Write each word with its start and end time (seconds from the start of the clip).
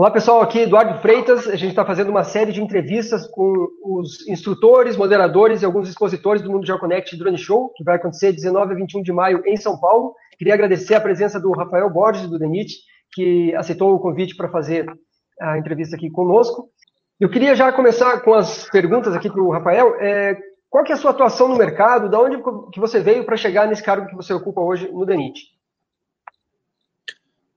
Olá 0.00 0.10
pessoal, 0.10 0.40
aqui 0.40 0.60
Eduardo 0.60 0.98
Freitas. 1.02 1.46
A 1.46 1.56
gente 1.56 1.72
está 1.72 1.84
fazendo 1.84 2.08
uma 2.08 2.24
série 2.24 2.52
de 2.52 2.62
entrevistas 2.62 3.26
com 3.26 3.52
os 3.84 4.26
instrutores, 4.26 4.96
moderadores 4.96 5.60
e 5.60 5.64
alguns 5.66 5.90
expositores 5.90 6.40
do 6.40 6.50
Mundo 6.50 6.64
GeoConnect 6.66 7.18
Drone 7.18 7.36
Show, 7.36 7.70
que 7.76 7.84
vai 7.84 7.96
acontecer 7.96 8.32
19 8.32 8.72
a 8.72 8.76
21 8.76 9.02
de 9.02 9.12
maio 9.12 9.42
em 9.44 9.58
São 9.58 9.78
Paulo. 9.78 10.14
Queria 10.38 10.54
agradecer 10.54 10.94
a 10.94 11.02
presença 11.02 11.38
do 11.38 11.52
Rafael 11.52 11.90
Borges, 11.90 12.26
do 12.30 12.38
DENIT, 12.38 12.78
que 13.12 13.54
aceitou 13.54 13.94
o 13.94 14.00
convite 14.00 14.34
para 14.34 14.48
fazer 14.48 14.86
a 15.38 15.58
entrevista 15.58 15.96
aqui 15.96 16.08
conosco. 16.08 16.70
Eu 17.20 17.28
queria 17.28 17.54
já 17.54 17.70
começar 17.70 18.22
com 18.22 18.32
as 18.32 18.70
perguntas 18.70 19.14
aqui 19.14 19.28
para 19.28 19.42
o 19.42 19.52
Rafael. 19.52 19.96
É, 20.00 20.34
qual 20.70 20.82
que 20.82 20.92
é 20.92 20.94
a 20.94 20.98
sua 20.98 21.10
atuação 21.10 21.46
no 21.46 21.58
mercado? 21.58 22.08
Da 22.08 22.18
onde 22.18 22.42
que 22.72 22.80
você 22.80 23.00
veio 23.00 23.26
para 23.26 23.36
chegar 23.36 23.68
nesse 23.68 23.82
cargo 23.82 24.06
que 24.06 24.16
você 24.16 24.32
ocupa 24.32 24.62
hoje 24.62 24.90
no 24.90 25.04
DENIT? 25.04 25.42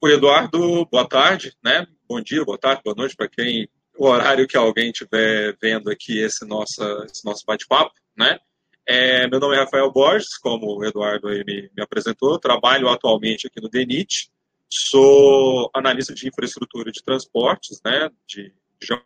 Oi, 0.02 0.12
Eduardo, 0.12 0.86
boa 0.92 1.08
tarde, 1.08 1.54
né? 1.64 1.88
Bom 2.08 2.22
dia, 2.22 2.44
boa 2.44 2.58
tarde, 2.58 2.82
boa 2.84 2.96
noite 2.96 3.16
para 3.16 3.28
quem 3.28 3.68
o 3.98 4.08
horário 4.08 4.48
que 4.48 4.58
alguém 4.58 4.90
estiver 4.90 5.56
vendo 5.62 5.90
aqui 5.90 6.20
esse 6.20 6.46
nosso, 6.46 6.82
esse 7.06 7.24
nosso 7.24 7.46
bate-papo, 7.46 7.94
né? 8.18 8.40
É, 8.86 9.28
meu 9.28 9.40
nome 9.40 9.56
é 9.56 9.60
Rafael 9.60 9.92
Borges, 9.92 10.38
como 10.38 10.78
o 10.78 10.86
Eduardo 10.86 11.30
me, 11.30 11.44
me, 11.46 11.82
apresentou, 11.82 12.38
trabalho 12.38 12.90
atualmente 12.90 13.48
aqui 13.48 13.62
no 13.62 13.70
DENIT, 13.70 14.30
sou 14.70 15.70
analista 15.74 16.14
de 16.14 16.28
infraestrutura 16.28 16.92
de 16.92 17.02
transportes, 17.02 17.80
né, 17.86 18.10
de, 18.28 18.54
de 18.82 19.02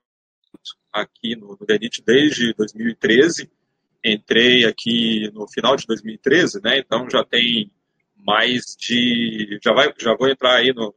aqui 0.91 1.36
no, 1.36 1.55
no 1.60 1.66
DENIT 1.66 2.02
desde 2.04 2.54
2013, 2.54 3.52
entrei 4.04 4.66
aqui 4.66 5.30
no 5.32 5.48
final 5.48 5.76
de 5.76 5.86
2013, 5.86 6.60
né, 6.64 6.80
então 6.80 7.08
já 7.08 7.24
tem 7.24 7.72
mais 8.16 8.76
de, 8.80 9.60
já, 9.64 9.74
vai, 9.74 9.94
já 10.00 10.16
vou 10.16 10.27
entrar 10.27 10.55
aí 10.55 10.74
no, 10.74 10.96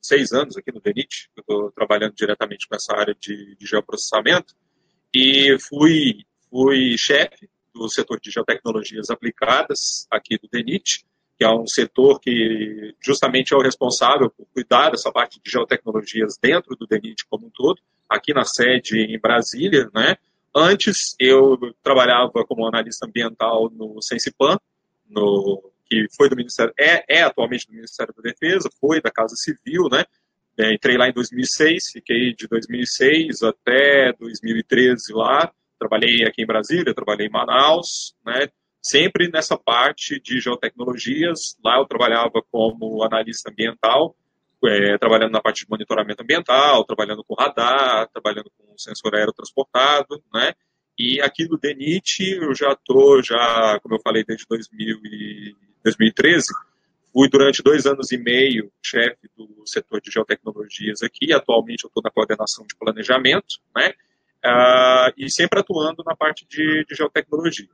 seis 0.00 0.32
anos 0.32 0.56
aqui 0.56 0.72
no 0.72 0.80
DENIT, 0.80 1.30
eu 1.36 1.40
estou 1.40 1.72
trabalhando 1.72 2.14
diretamente 2.14 2.68
com 2.68 2.74
essa 2.74 2.94
área 2.94 3.14
de, 3.18 3.56
de 3.56 3.66
geoprocessamento, 3.66 4.54
e 5.14 5.56
fui, 5.60 6.24
fui 6.50 6.96
chefe 6.98 7.48
do 7.72 7.88
setor 7.88 8.20
de 8.20 8.30
geotecnologias 8.30 9.10
aplicadas 9.10 10.06
aqui 10.10 10.38
do 10.38 10.48
DENIT, 10.48 11.04
que 11.36 11.44
é 11.44 11.50
um 11.50 11.66
setor 11.66 12.20
que 12.20 12.94
justamente 13.00 13.52
é 13.52 13.56
o 13.56 13.62
responsável 13.62 14.30
por 14.30 14.46
cuidar 14.52 14.90
dessa 14.90 15.10
parte 15.10 15.40
de 15.42 15.50
geotecnologias 15.50 16.38
dentro 16.40 16.76
do 16.76 16.86
DENIT 16.86 17.26
como 17.28 17.46
um 17.46 17.50
todo, 17.50 17.80
aqui 18.08 18.32
na 18.32 18.44
sede 18.44 18.98
em 18.98 19.18
Brasília, 19.18 19.90
né? 19.92 20.16
Antes 20.54 21.16
eu 21.18 21.58
trabalhava 21.82 22.44
como 22.46 22.66
analista 22.66 23.06
ambiental 23.06 23.68
no 23.70 24.00
Sensipan, 24.00 24.56
no 25.08 25.70
que 25.86 26.06
foi 26.16 26.28
do 26.28 26.36
Ministério, 26.36 26.72
é, 26.78 27.04
é 27.08 27.22
atualmente 27.22 27.66
do 27.66 27.74
Ministério 27.74 28.14
da 28.14 28.22
Defesa, 28.22 28.70
foi 28.80 29.00
da 29.00 29.10
Casa 29.10 29.34
Civil, 29.36 29.88
né? 29.90 30.04
É, 30.58 30.72
entrei 30.72 30.96
lá 30.96 31.08
em 31.08 31.12
2006, 31.12 31.90
fiquei 31.92 32.32
de 32.32 32.46
2006 32.46 33.42
até 33.42 34.12
2013 34.12 35.12
lá, 35.12 35.52
trabalhei 35.78 36.24
aqui 36.24 36.42
em 36.42 36.46
Brasília, 36.46 36.94
trabalhei 36.94 37.26
em 37.26 37.30
Manaus, 37.30 38.14
né? 38.24 38.48
Sempre 38.80 39.28
nessa 39.28 39.56
parte 39.56 40.20
de 40.20 40.40
geotecnologias, 40.40 41.56
lá 41.64 41.78
eu 41.78 41.86
trabalhava 41.86 42.42
como 42.50 43.02
analista 43.02 43.50
ambiental, 43.50 44.14
é, 44.66 44.96
trabalhando 44.98 45.32
na 45.32 45.40
parte 45.40 45.64
de 45.64 45.70
monitoramento 45.70 46.22
ambiental, 46.22 46.84
trabalhando 46.84 47.24
com 47.24 47.34
radar, 47.34 48.08
trabalhando 48.10 48.50
com 48.56 48.78
sensor 48.78 49.14
aerotransportado, 49.14 50.22
né? 50.32 50.52
E 50.98 51.20
aqui 51.20 51.48
no 51.48 51.58
DENIT 51.58 52.36
eu 52.40 52.54
já 52.54 52.72
estou, 52.72 53.22
já, 53.22 53.80
como 53.80 53.96
eu 53.96 54.00
falei, 54.00 54.24
desde 54.24 54.46
2000 54.48 55.00
e 55.04 55.56
2013, 55.84 56.46
fui 57.12 57.28
durante 57.28 57.62
dois 57.62 57.86
anos 57.86 58.10
e 58.10 58.18
meio 58.18 58.70
chefe 58.82 59.28
do 59.36 59.48
setor 59.66 60.00
de 60.00 60.10
geotecnologias 60.10 61.02
aqui, 61.02 61.32
atualmente 61.32 61.84
eu 61.84 61.88
estou 61.88 62.02
na 62.02 62.10
coordenação 62.10 62.66
de 62.66 62.74
planejamento, 62.74 63.60
né, 63.76 63.90
uh, 64.44 65.12
e 65.16 65.30
sempre 65.30 65.60
atuando 65.60 66.02
na 66.04 66.16
parte 66.16 66.46
de, 66.48 66.84
de 66.84 66.94
geotecnologias. 66.94 67.68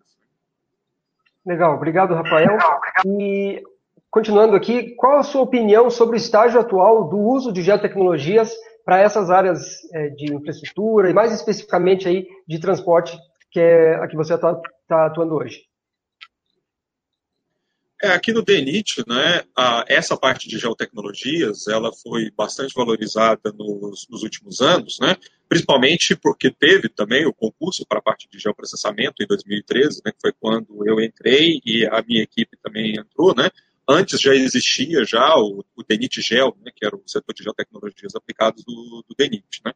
Legal, 1.47 1.75
obrigado, 1.75 2.15
Rafael. 2.15 2.59
E 3.07 3.63
continuando 4.11 4.55
aqui, 4.55 4.95
qual 4.97 5.19
a 5.19 5.23
sua 5.23 5.41
opinião 5.41 5.89
sobre 5.89 6.17
o 6.17 6.19
estágio 6.19 6.61
atual 6.61 7.09
do 7.09 7.17
uso 7.17 7.53
de 7.53 7.63
geotecnologias 7.63 8.53
para 8.85 8.99
essas 8.99 9.31
áreas 9.31 9.79
é, 9.95 10.09
de 10.09 10.35
infraestrutura 10.35 11.09
e 11.09 11.15
mais 11.15 11.33
especificamente 11.33 12.09
aí 12.09 12.27
de 12.47 12.61
transporte, 12.61 13.17
que 13.51 13.61
é 13.61 13.95
a 13.95 14.07
que 14.07 14.17
você 14.17 14.35
está 14.35 14.61
tá 14.87 15.07
atuando 15.07 15.37
hoje? 15.37 15.70
É, 18.03 18.09
aqui 18.13 18.33
no 18.33 18.43
DENIT, 18.43 19.05
né, 19.07 19.43
a, 19.55 19.85
essa 19.87 20.17
parte 20.17 20.49
de 20.49 20.59
geotecnologias, 20.59 21.69
ela 21.69 21.93
foi 21.93 22.31
bastante 22.31 22.73
valorizada 22.75 23.53
nos, 23.53 24.07
nos, 24.09 24.23
últimos 24.23 24.63
anos, 24.63 24.99
né, 24.99 25.17
principalmente 25.47 26.17
porque 26.17 26.51
teve 26.51 26.89
também 26.89 27.27
o 27.27 27.35
concurso 27.35 27.85
para 27.87 27.99
a 27.99 28.03
parte 28.03 28.27
de 28.31 28.39
geoprocessamento 28.39 29.23
em 29.23 29.27
2013, 29.27 30.01
né, 30.03 30.13
que 30.13 30.21
foi 30.21 30.33
quando 30.33 30.83
eu 30.89 30.99
entrei 30.99 31.61
e 31.63 31.87
a 31.87 32.03
minha 32.03 32.23
equipe 32.23 32.57
também 32.63 32.99
entrou, 32.99 33.35
né, 33.35 33.51
antes 33.87 34.19
já 34.19 34.35
existia 34.35 35.05
já 35.05 35.37
o, 35.37 35.63
o 35.77 35.83
DENIT 35.87 36.23
Gel, 36.23 36.57
né, 36.65 36.73
que 36.75 36.87
era 36.87 36.97
o 36.97 37.03
setor 37.07 37.35
de 37.35 37.45
geotecnologias 37.45 38.15
aplicadas 38.15 38.65
do, 38.65 39.05
do 39.07 39.15
DENIT, 39.15 39.61
né, 39.63 39.75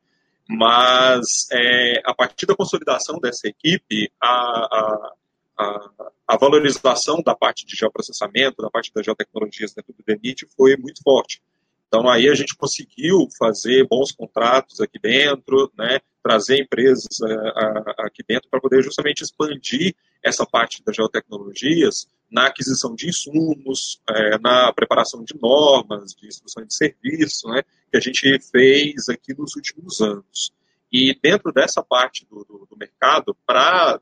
mas 0.49 1.47
é, 1.53 2.01
a 2.07 2.15
partir 2.15 2.47
da 2.47 2.57
consolidação 2.57 3.19
dessa 3.19 3.47
equipe, 3.49 4.11
a, 4.19 4.29
a 4.29 5.13
a, 5.59 5.91
a, 6.28 6.37
valorização 6.37 7.22
da 7.22 7.34
parte 7.34 7.65
de 7.65 7.76
geoprocessamento, 7.76 8.62
da 8.62 8.70
parte 8.70 8.92
das 8.92 9.04
geotecnologias 9.04 9.72
dentro 9.72 9.92
do 9.92 10.03
DENIT 10.04 10.47
foi 10.56 10.76
muito 10.76 11.03
forte. 11.03 11.42
Então 11.87 12.09
aí 12.09 12.28
a 12.28 12.34
gente 12.34 12.56
conseguiu 12.56 13.28
fazer 13.38 13.87
bons 13.87 14.10
contratos 14.10 14.81
aqui 14.81 14.98
dentro, 14.98 15.70
né, 15.78 16.00
trazer 16.22 16.60
empresas 16.60 17.20
uh, 17.20 17.91
aqui 17.98 18.25
dentro 18.26 18.48
para 18.50 18.60
poder 18.60 18.82
justamente 18.82 19.22
expandir 19.22 19.94
essa 20.22 20.44
parte 20.44 20.82
das 20.82 20.97
geotecnologias 20.97 22.09
na 22.28 22.47
aquisição 22.47 22.97
de 22.97 23.09
insumos, 23.09 24.03
uh, 24.10 24.42
na 24.42 24.72
preparação 24.72 25.22
de 25.22 25.38
normas, 25.41 26.15
de 26.15 26.26
instruções 26.26 26.66
de 26.66 26.75
serviço, 26.75 27.47
né, 27.48 27.62
que 27.92 27.97
a 27.97 28.00
gente 28.00 28.41
fez 28.50 29.09
aqui 29.09 29.32
nos 29.32 29.54
últimos 29.54 30.00
anos. 30.00 30.53
E 30.91 31.16
dentro 31.22 31.53
dessa 31.53 31.82
parte 31.82 32.26
do, 32.28 32.44
do, 32.44 32.66
do 32.71 32.76
mercado, 32.76 33.36
para 33.47 34.00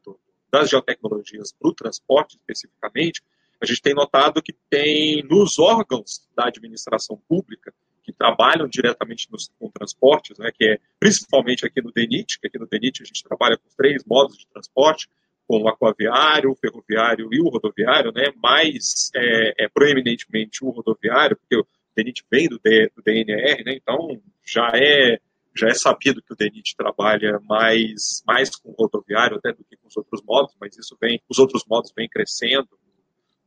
das 0.53 0.69
geotecnologias 0.69 1.53
para 1.53 1.71
o 1.71 1.75
transporte 1.75 2.37
especificamente, 2.37 3.23
a 3.61 3.65
gente 3.65 3.81
tem 3.81 3.95
notado 3.95 4.43
que 4.43 4.53
tem 4.69 5.23
nos 5.23 5.59
órgãos 5.59 6.29
da 6.37 6.49
administração 6.49 7.19
pública 7.29 7.73
que 8.03 8.13
trabalham 8.13 8.69
diretamente 8.69 9.31
nos, 9.31 9.49
com 9.59 9.71
transportes, 9.71 10.37
né, 10.39 10.51
que 10.53 10.65
é 10.65 10.79
principalmente 10.99 11.65
aqui 11.65 11.81
no 11.81 11.93
DENIT, 11.93 12.41
que 12.41 12.49
aqui 12.49 12.59
no 12.59 12.67
DENIT 12.67 13.03
a 13.03 13.07
gente 13.07 13.23
trabalha 13.23 13.57
com 13.57 13.69
três 13.77 14.05
modos 14.05 14.37
de 14.37 14.47
transporte, 14.49 15.09
com 15.47 15.63
o 15.63 15.69
aquaviário, 15.69 16.51
o 16.51 16.57
ferroviário 16.57 17.29
e 17.33 17.41
o 17.41 17.49
rodoviário, 17.49 18.13
né, 18.13 18.33
mais 18.43 19.11
é, 19.15 19.65
é 19.65 19.69
proeminentemente 19.69 20.65
o 20.65 20.71
rodoviário, 20.71 21.37
porque 21.37 21.57
o 21.57 21.67
DENIT 21.97 22.25
vem 22.31 22.49
do, 22.49 22.59
D, 22.59 22.91
do 22.97 23.03
DNR, 23.03 23.65
né, 23.65 23.75
então 23.75 24.21
já 24.45 24.73
é 24.75 25.21
já 25.55 25.69
é 25.69 25.75
sabido 25.75 26.23
que 26.23 26.33
o 26.33 26.37
DENIT 26.37 26.75
trabalha 26.77 27.41
mais, 27.49 28.23
mais 28.27 28.55
com 28.57 28.73
rodoviário 28.73 29.37
até 29.37 29.53
do 29.53 29.65
que 29.65 29.77
com 29.77 29.89
os 29.89 29.97
outros 29.97 30.23
modos, 30.23 30.55
mas 30.61 30.77
isso 30.77 30.97
vem, 31.01 31.23
os 31.29 31.39
outros 31.39 31.65
modos 31.69 31.93
vêm 31.97 32.09
crescendo 32.09 32.69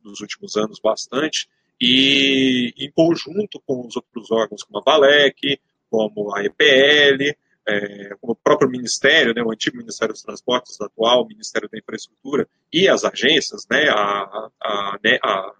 nos 0.04 0.20
últimos 0.20 0.56
anos 0.56 0.78
bastante, 0.78 1.48
e 1.80 2.72
em 2.78 2.90
conjunto 2.90 3.60
com 3.66 3.86
os 3.86 3.96
outros 3.96 4.30
órgãos, 4.30 4.62
como 4.62 4.78
a 4.78 4.82
VALEC, 4.82 5.60
como 5.90 6.34
a 6.34 6.44
EPL, 6.44 7.36
é, 7.68 8.14
como 8.20 8.32
o 8.32 8.36
próprio 8.36 8.70
Ministério, 8.70 9.34
né, 9.34 9.42
o 9.42 9.50
antigo 9.50 9.76
Ministério 9.76 10.14
dos 10.14 10.22
Transportes, 10.22 10.78
o 10.80 10.84
atual 10.84 11.26
Ministério 11.26 11.68
da 11.68 11.78
Infraestrutura, 11.78 12.48
e 12.72 12.88
as 12.88 13.04
agências, 13.04 13.66
né, 13.70 13.88
a, 13.88 14.48
a, 14.62 14.98
a, 15.02 15.52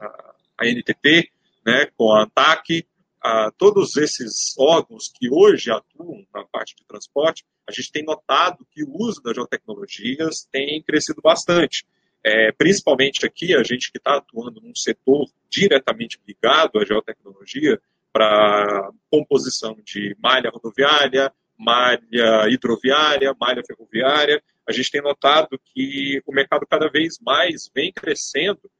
a, 0.00 0.34
a 0.58 0.66
NTT, 0.66 1.30
né, 1.64 1.86
com 1.96 2.12
a 2.12 2.24
ANTAC, 2.24 2.86
a 3.26 3.50
todos 3.50 3.96
esses 3.96 4.54
órgãos 4.56 5.10
que 5.12 5.28
hoje 5.28 5.68
atuam 5.68 6.24
na 6.32 6.44
parte 6.44 6.76
de 6.76 6.84
transporte, 6.84 7.44
a 7.68 7.72
gente 7.72 7.90
tem 7.90 8.04
notado 8.04 8.64
que 8.70 8.84
o 8.84 8.96
uso 8.96 9.20
das 9.20 9.34
geotecnologias 9.34 10.48
tem 10.52 10.80
crescido 10.82 11.20
bastante. 11.20 11.84
É, 12.22 12.52
principalmente 12.52 13.26
aqui, 13.26 13.52
a 13.52 13.64
gente 13.64 13.90
que 13.90 13.98
está 13.98 14.18
atuando 14.18 14.60
num 14.60 14.74
setor 14.76 15.28
diretamente 15.50 16.20
ligado 16.24 16.78
à 16.78 16.84
geotecnologia, 16.84 17.80
para 18.12 18.90
composição 19.10 19.76
de 19.84 20.16
malha 20.18 20.48
rodoviária, 20.48 21.30
malha 21.58 22.48
hidroviária, 22.48 23.34
malha 23.38 23.62
ferroviária, 23.66 24.42
a 24.66 24.72
gente 24.72 24.90
tem 24.90 25.02
notado 25.02 25.60
que 25.64 26.22
o 26.24 26.32
mercado 26.32 26.66
cada 26.66 26.88
vez 26.88 27.18
mais 27.20 27.70
vem 27.74 27.92
crescendo, 27.92 28.70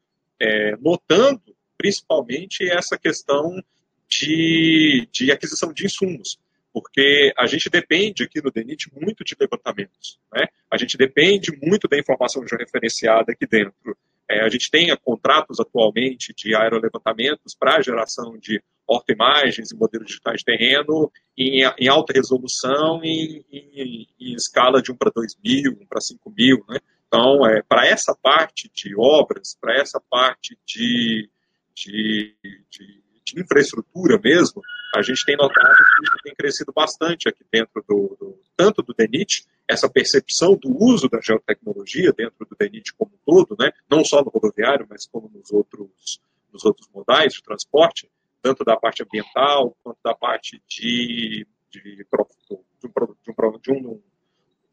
é, 0.40 0.76
notando 0.76 1.54
principalmente 1.76 2.66
essa 2.66 2.96
questão 2.96 3.62
de, 4.08 5.08
de 5.12 5.32
aquisição 5.32 5.72
de 5.72 5.86
insumos, 5.86 6.38
porque 6.72 7.32
a 7.36 7.46
gente 7.46 7.70
depende 7.70 8.22
aqui 8.22 8.40
no 8.42 8.50
DENIT 8.50 8.90
muito 8.94 9.24
de 9.24 9.36
levantamentos. 9.38 10.18
Né? 10.32 10.46
A 10.70 10.76
gente 10.76 10.96
depende 10.96 11.50
muito 11.62 11.88
da 11.88 11.98
informação 11.98 12.46
já 12.46 12.56
referenciada 12.56 13.32
aqui 13.32 13.46
dentro. 13.46 13.96
É, 14.28 14.44
a 14.44 14.48
gente 14.48 14.70
tem 14.70 14.94
contratos 14.96 15.60
atualmente 15.60 16.34
de 16.34 16.54
aerolevantamentos 16.54 17.54
para 17.54 17.80
geração 17.80 18.36
de 18.38 18.60
ortoimagens 18.86 19.70
e 19.70 19.76
modelos 19.76 20.06
digitais 20.06 20.38
de 20.38 20.44
terreno 20.44 21.10
em, 21.36 21.62
em 21.78 21.88
alta 21.88 22.12
resolução 22.12 23.02
em, 23.02 23.44
em, 23.50 24.08
em, 24.18 24.34
escala 24.34 24.82
de 24.82 24.92
1 24.92 24.96
para 24.96 25.10
2 25.14 25.36
mil, 25.44 25.78
1 25.80 25.86
para 25.86 26.00
5 26.00 26.30
mil. 26.36 26.64
Né? 26.68 26.78
Então, 27.06 27.46
é, 27.46 27.62
para 27.62 27.86
essa 27.86 28.14
parte 28.14 28.70
de 28.74 28.94
obras, 28.96 29.56
para 29.60 29.76
essa 29.76 30.00
parte 30.10 30.58
de, 30.66 31.30
de, 31.74 32.36
de, 32.70 33.02
de, 33.26 33.40
infraestrutura 33.40 34.18
mesmo, 34.22 34.62
a 34.94 35.02
gente 35.02 35.24
tem 35.24 35.36
notado 35.36 35.74
que 35.74 36.22
tem 36.22 36.34
crescido 36.34 36.72
bastante 36.72 37.28
aqui 37.28 37.44
dentro 37.52 37.84
do, 37.88 38.16
do 38.18 38.38
tanto 38.56 38.82
do 38.82 38.94
DENIT, 38.94 39.44
essa 39.68 39.88
percepção 39.88 40.56
do 40.56 40.70
uso 40.82 41.08
da 41.08 41.20
geotecnologia 41.20 42.12
dentro 42.12 42.46
do 42.46 42.56
DENIT 42.58 42.94
como 42.94 43.12
um 43.12 43.18
todo, 43.24 43.56
né? 43.58 43.72
não 43.90 44.04
só 44.04 44.22
no 44.22 44.30
rodoviário, 44.30 44.86
mas 44.88 45.06
como 45.06 45.30
nos 45.34 45.52
outros, 45.52 46.20
nos 46.52 46.64
outros 46.64 46.88
modais 46.94 47.34
de 47.34 47.42
transporte, 47.42 48.08
tanto 48.40 48.64
da 48.64 48.76
parte 48.76 49.02
ambiental 49.02 49.76
quanto 49.82 49.98
da 50.04 50.14
parte 50.14 50.62
de, 50.68 51.46
de, 51.70 51.82
de, 51.82 52.06
um, 52.12 53.58
de, 53.60 53.72
um, 53.72 54.00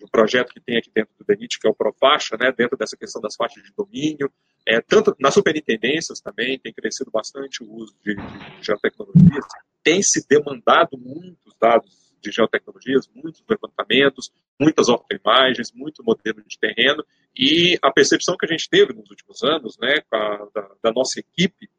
um 0.04 0.08
projeto 0.08 0.54
que 0.54 0.60
tem 0.60 0.78
aqui 0.78 0.92
dentro 0.94 1.14
do 1.18 1.26
DENIT, 1.26 1.60
que 1.60 1.68
é 1.68 1.70
o 1.70 1.74
Profaixa, 1.76 2.36
né, 2.38 2.52
dentro 2.52 2.78
dessa 2.78 2.98
questão 2.98 3.22
das 3.22 3.36
faixas 3.36 3.64
de 3.64 3.72
domínio. 3.76 4.32
É, 4.68 4.82
tanto 4.82 5.16
nas 5.20 5.34
superintendências 5.34 6.20
também 6.20 6.60
tem 6.60 6.74
crescido 6.74 7.10
bastante 7.12 7.64
o 7.64 7.72
uso 7.72 7.96
de, 8.04 8.16
de 8.16 8.66
geotecnologias. 8.66 9.46
Tem 9.82 10.02
se 10.02 10.26
demandado 10.28 10.98
muitos 10.98 11.56
dados 11.60 12.14
de 12.22 12.32
geotecnologias, 12.32 13.10
muitos 13.14 13.44
levantamentos, 13.50 14.32
muitas 14.60 14.88
autoimagens, 14.88 15.72
muito 15.74 16.04
modelo 16.04 16.42
de 16.48 16.58
terreno, 16.58 17.04
e 17.36 17.78
a 17.82 17.92
percepção 17.92 18.38
que 18.38 18.46
a 18.46 18.50
gente 18.50 18.70
teve 18.70 18.94
nos 18.94 19.10
últimos 19.10 19.44
anos, 19.44 19.78
né, 19.78 19.96
a, 20.12 20.48
da, 20.54 20.70
da, 20.84 20.92
nossa 20.94 21.20
equipe 21.20 21.70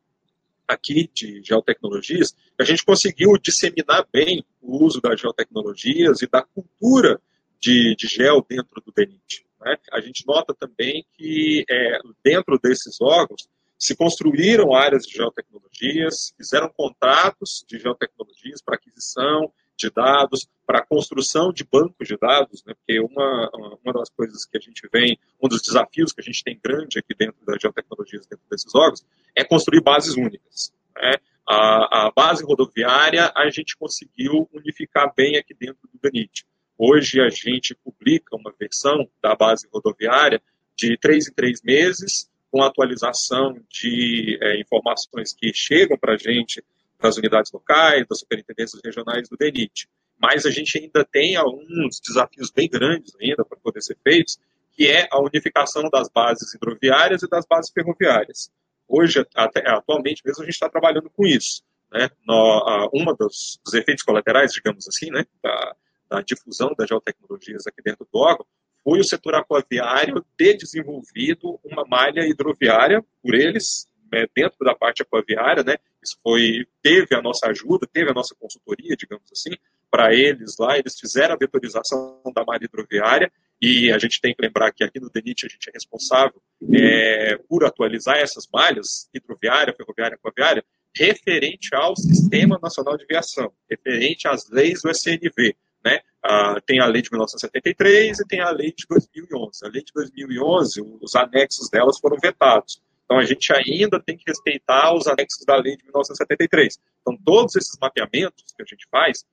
aqui 0.69 1.11
de 1.15 1.43
geotecnologias, 1.43 2.37
a 2.59 2.65
gente 2.65 2.85
conseguiu 2.85 3.39
disseminar 3.39 4.07
bem 4.13 4.45
o 4.61 4.85
uso 4.85 5.01
das 5.01 5.21
geotecnologias 5.21 6.21
e 6.23 6.27
da 6.27 6.43
cultura 6.43 7.21
de, 7.65 7.97
de 7.97 8.07
gel 8.07 8.45
dentro 8.47 8.83
do 8.85 8.93
DENIT. 8.93 9.47
Né? 9.61 9.77
A 9.91 10.01
gente 10.01 10.27
nota 10.27 10.55
também 10.55 11.07
que 11.17 11.65
é, 11.71 11.99
dentro 12.23 12.59
desses 12.59 13.01
órgãos 13.01 13.49
se 13.79 13.97
construíram 13.97 14.75
áreas 14.75 15.05
de 15.05 15.15
geotecnologias, 15.15 16.35
fizeram 16.37 16.69
contratos 16.69 17.65
de 17.67 17.79
geotecnologias 17.79 18.63
para 18.63 18.77
aquisição 18.77 19.51
de 19.77 19.91
dados, 19.91 20.47
para 20.67 20.85
construção 20.87 21.53
de 21.53 21.65
bancos 21.65 22.07
de 22.07 22.17
dados, 22.17 22.63
né? 22.65 22.75
porque 22.75 23.01
uma, 23.01 23.51
uma 23.83 23.93
das 23.95 24.09
coisas 24.11 24.45
que 24.45 24.57
a 24.57 24.61
gente 24.61 24.87
vem, 24.93 25.19
um 25.43 25.49
dos 25.49 25.63
desafios 25.63 26.13
que 26.13 26.21
a 26.21 26.25
gente 26.25 26.45
tem 26.45 26.61
grande 26.63 26.99
aqui 26.99 27.15
dentro 27.19 27.45
das 27.47 27.61
geotecnologias, 27.61 28.27
dentro 28.27 28.45
desses 28.51 28.73
órgãos, 28.75 29.05
é 29.35 29.43
construir 29.43 29.81
bases 29.81 30.15
únicas. 30.17 30.73
Né? 30.95 31.15
A, 31.49 32.07
a, 32.07 32.13
base 32.15 32.45
rodoviária 32.45 33.33
a 33.35 33.51
gente 33.51 33.77
conseguiu 33.77 34.49
unificar 34.53 35.13
bem 35.15 35.37
aqui 35.37 35.53
dentro 35.55 35.89
do 35.93 35.99
DANIT. 36.01 36.47
Hoje 36.77 37.21
a 37.21 37.29
gente 37.29 37.75
publica 37.75 38.37
uma 38.37 38.53
versão 38.59 39.09
da 39.23 39.35
base 39.35 39.69
rodoviária 39.73 40.43
de 40.77 40.97
três 40.99 41.29
em 41.29 41.33
três 41.33 41.63
meses, 41.63 42.29
com 42.51 42.63
atualização 42.63 43.55
de 43.71 44.39
é, 44.43 44.61
informações 44.61 45.33
que 45.33 45.53
chegam 45.55 45.97
para 45.99 46.15
a 46.15 46.17
gente 46.17 46.63
das 47.01 47.17
unidades 47.17 47.53
locais, 47.53 48.07
das 48.09 48.21
superintendências 48.21 48.81
regionais 48.85 49.29
do 49.29 49.37
DENIT. 49.37 49.89
Mas 50.19 50.47
a 50.47 50.51
gente 50.51 50.79
ainda 50.79 51.05
tem 51.05 51.37
alguns 51.37 52.01
desafios 52.01 52.51
bem 52.51 52.69
grandes 52.69 53.15
ainda 53.21 53.45
para 53.45 53.59
poder 53.59 53.83
ser 53.83 53.97
feitos, 54.03 54.39
que 54.73 54.87
é 54.89 55.07
a 55.11 55.21
unificação 55.21 55.89
das 55.91 56.09
bases 56.09 56.55
hidroviárias 56.55 57.23
e 57.23 57.29
das 57.29 57.45
bases 57.47 57.71
ferroviárias. 57.73 58.51
Hoje, 58.89 59.25
até, 59.35 59.69
atualmente 59.69 60.23
mesmo, 60.25 60.43
a 60.43 60.47
gente 60.47 60.55
está 60.55 60.69
trabalhando 60.69 61.11
com 61.11 61.27
isso. 61.27 61.63
Né? 61.93 62.11
No, 62.27 62.91
uma 62.93 63.15
dos, 63.15 63.61
dos, 63.65 63.75
efeitos 63.75 64.03
colaterais, 64.03 64.53
digamos 64.53 64.87
assim, 64.89 65.11
né, 65.11 65.25
da, 65.43 65.77
da 66.15 66.23
difusão 66.23 66.75
das 66.79 66.89
geotecnologias 66.89 67.67
aqui 67.67 67.83
dentro 67.83 68.07
do 68.13 68.19
órgão, 68.19 68.47
foi 68.83 69.01
o 69.01 69.05
setor 69.05 69.35
aquaviário 69.35 70.25
ter 70.37 70.57
desenvolvido 70.57 71.59
uma 71.65 71.85
malha 71.85 72.27
hidroviária 72.27 73.03
por 73.23 73.35
eles, 73.35 73.89
né, 74.13 74.27
dentro 74.35 74.59
da 74.61 74.75
parte 74.75 75.03
aquaviária, 75.03 75.65
né, 75.65 75.77
isso 76.03 76.19
foi, 76.23 76.67
teve 76.83 77.15
a 77.15 77.23
nossa 77.23 77.47
ajuda, 77.49 77.89
teve 77.91 78.11
a 78.11 78.15
nossa 78.15 78.35
consultoria, 78.35 78.95
digamos 78.97 79.31
assim, 79.33 79.51
para 79.91 80.15
eles 80.15 80.57
lá, 80.59 80.79
eles 80.79 80.99
fizeram 80.99 81.35
a 81.35 81.39
vetorização 81.39 82.21
da 82.35 82.45
malha 82.45 82.65
hidroviária, 82.65 83.33
e 83.61 83.91
a 83.91 83.99
gente 83.99 84.21
tem 84.21 84.35
que 84.35 84.43
lembrar 84.43 84.73
que 84.73 84.85
aqui 84.85 85.01
no 85.01 85.09
DENIT 85.09 85.47
a 85.47 85.49
gente 85.49 85.71
é 85.71 85.73
responsável 85.73 86.43
é, 86.75 87.39
por 87.49 87.65
atualizar 87.65 88.19
essas 88.19 88.47
malhas, 88.53 89.09
hidroviária, 89.15 89.75
ferroviária, 89.75 90.17
aquaviária, 90.17 90.63
referente 90.95 91.75
ao 91.75 91.97
Sistema 91.97 92.59
Nacional 92.63 92.97
de 92.99 93.07
Viação, 93.07 93.53
referente 93.71 94.29
às 94.29 94.51
leis 94.51 94.83
do 94.83 94.91
SNV. 94.91 95.57
Né? 95.85 96.01
Ah, 96.23 96.61
tem 96.65 96.81
a 96.81 96.87
lei 96.87 97.03
de 97.03 97.11
1973 97.11 98.21
e 98.21 98.27
tem 98.27 98.41
a 98.41 98.51
lei 98.51 98.73
de 98.73 98.87
2011. 98.89 99.65
A 99.65 99.69
lei 99.69 99.83
de 99.83 99.93
2011, 99.95 100.81
os 101.01 101.15
anexos 101.15 101.69
delas 101.69 101.99
foram 101.99 102.17
vetados. 102.21 102.83
Então, 103.05 103.19
a 103.19 103.25
gente 103.25 103.53
ainda 103.53 104.01
tem 104.01 104.17
que 104.17 104.25
respeitar 104.27 104.95
os 104.95 105.07
anexos 105.07 105.45
da 105.45 105.57
lei 105.57 105.77
de 105.77 105.85
1973. 105.85 106.79
Então, 107.03 107.19
todos 107.23 107.55
esses 107.55 107.77
mapeamentos 107.79 108.45
que 108.57 108.63
a 108.63 108.67
gente 108.67 108.87
faz, 108.91 109.25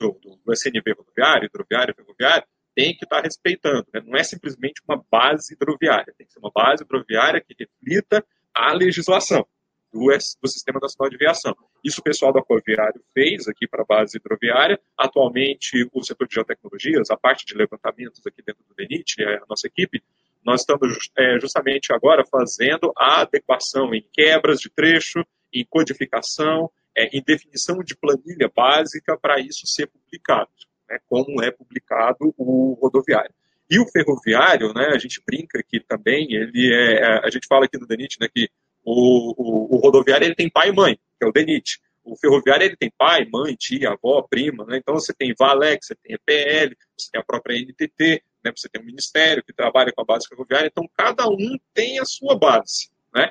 do, 0.00 0.18
do, 0.20 0.40
do 0.44 0.52
SNV 0.52 0.94
rodoviário, 0.96 1.46
hidroviário, 1.46 1.94
ferroviário, 1.94 2.46
tem 2.74 2.96
que 2.96 3.04
estar 3.04 3.20
respeitando. 3.20 3.86
Né? 3.94 4.02
Não 4.04 4.18
é 4.18 4.24
simplesmente 4.24 4.82
uma 4.88 5.04
base 5.10 5.54
hidroviária, 5.54 6.12
tem 6.16 6.26
que 6.26 6.32
ser 6.32 6.40
uma 6.40 6.50
base 6.52 6.82
hidroviária 6.82 7.40
que 7.40 7.54
reflita 7.58 8.24
a 8.52 8.72
legislação 8.72 9.46
do, 9.92 10.06
do 10.42 10.48
Sistema 10.48 10.78
Nacional 10.80 11.10
de 11.10 11.16
Viação. 11.16 11.56
Isso 11.84 12.00
o 12.00 12.04
pessoal 12.04 12.32
do 12.32 12.38
Aquaviário 12.38 13.02
fez 13.12 13.48
aqui 13.48 13.66
para 13.66 13.82
a 13.82 13.86
base 13.86 14.16
hidroviária. 14.16 14.80
Atualmente, 14.96 15.88
o 15.92 16.02
setor 16.02 16.26
de 16.28 16.34
geotecnologias, 16.34 17.10
a 17.10 17.16
parte 17.16 17.44
de 17.46 17.54
levantamentos 17.54 18.20
aqui 18.26 18.42
dentro 18.42 18.62
do 18.68 18.74
DENIT, 18.74 19.22
a 19.22 19.44
nossa 19.48 19.66
equipe, 19.66 20.02
nós 20.44 20.60
estamos 20.60 21.10
é, 21.16 21.38
justamente 21.38 21.92
agora 21.92 22.24
fazendo 22.24 22.92
a 22.96 23.22
adequação 23.22 23.94
em 23.94 24.04
quebras 24.12 24.60
de 24.60 24.70
trecho, 24.70 25.24
em 25.52 25.64
codificação, 25.68 26.70
é, 26.96 27.16
em 27.16 27.22
definição 27.22 27.82
de 27.82 27.96
planilha 27.96 28.50
básica 28.54 29.16
para 29.16 29.38
isso 29.40 29.66
ser 29.66 29.86
publicado, 29.86 30.50
né, 30.88 30.98
como 31.08 31.42
é 31.42 31.50
publicado 31.50 32.34
o 32.36 32.78
rodoviário. 32.80 33.32
E 33.70 33.78
o 33.78 33.86
ferroviário, 33.86 34.72
né, 34.74 34.88
a 34.92 34.98
gente 34.98 35.22
brinca 35.24 35.62
que 35.62 35.78
também 35.80 36.26
ele 36.32 36.72
é, 36.72 36.94
é 37.00 37.26
a 37.26 37.30
gente 37.30 37.46
fala 37.46 37.66
aqui 37.66 37.78
no 37.78 37.86
DENIT, 37.86 38.16
né, 38.20 38.28
que 38.28 38.48
o, 38.84 39.34
o, 39.36 39.76
o, 39.76 39.78
rodoviário 39.78 40.26
ele 40.26 40.34
tem 40.34 40.50
pai 40.50 40.68
e 40.68 40.72
mãe, 40.72 40.96
que 40.96 41.24
é 41.24 41.28
o 41.28 41.32
DENIT. 41.32 41.80
O 42.02 42.16
ferroviário 42.16 42.64
ele 42.64 42.76
tem 42.76 42.90
pai, 42.96 43.26
mãe, 43.30 43.54
tia, 43.54 43.90
avó, 43.90 44.22
prima, 44.22 44.64
né? 44.64 44.78
então 44.78 44.94
você 44.94 45.12
tem 45.12 45.34
VALEC, 45.38 45.84
você 45.84 45.94
tem 45.94 46.14
EPL, 46.14 46.74
você 46.98 47.10
tem 47.12 47.20
a 47.20 47.24
própria 47.24 47.60
NTT, 47.60 48.22
né? 48.42 48.52
Você 48.56 48.68
tem 48.68 48.82
um 48.82 48.86
ministério 48.86 49.44
que 49.44 49.52
trabalha 49.52 49.92
com 49.92 50.00
a 50.00 50.04
base 50.04 50.26
ferroviária, 50.26 50.66
então 50.66 50.88
cada 50.96 51.28
um 51.28 51.58
tem 51.74 52.00
a 52.00 52.04
sua 52.04 52.36
base. 52.38 52.90
Né? 53.14 53.30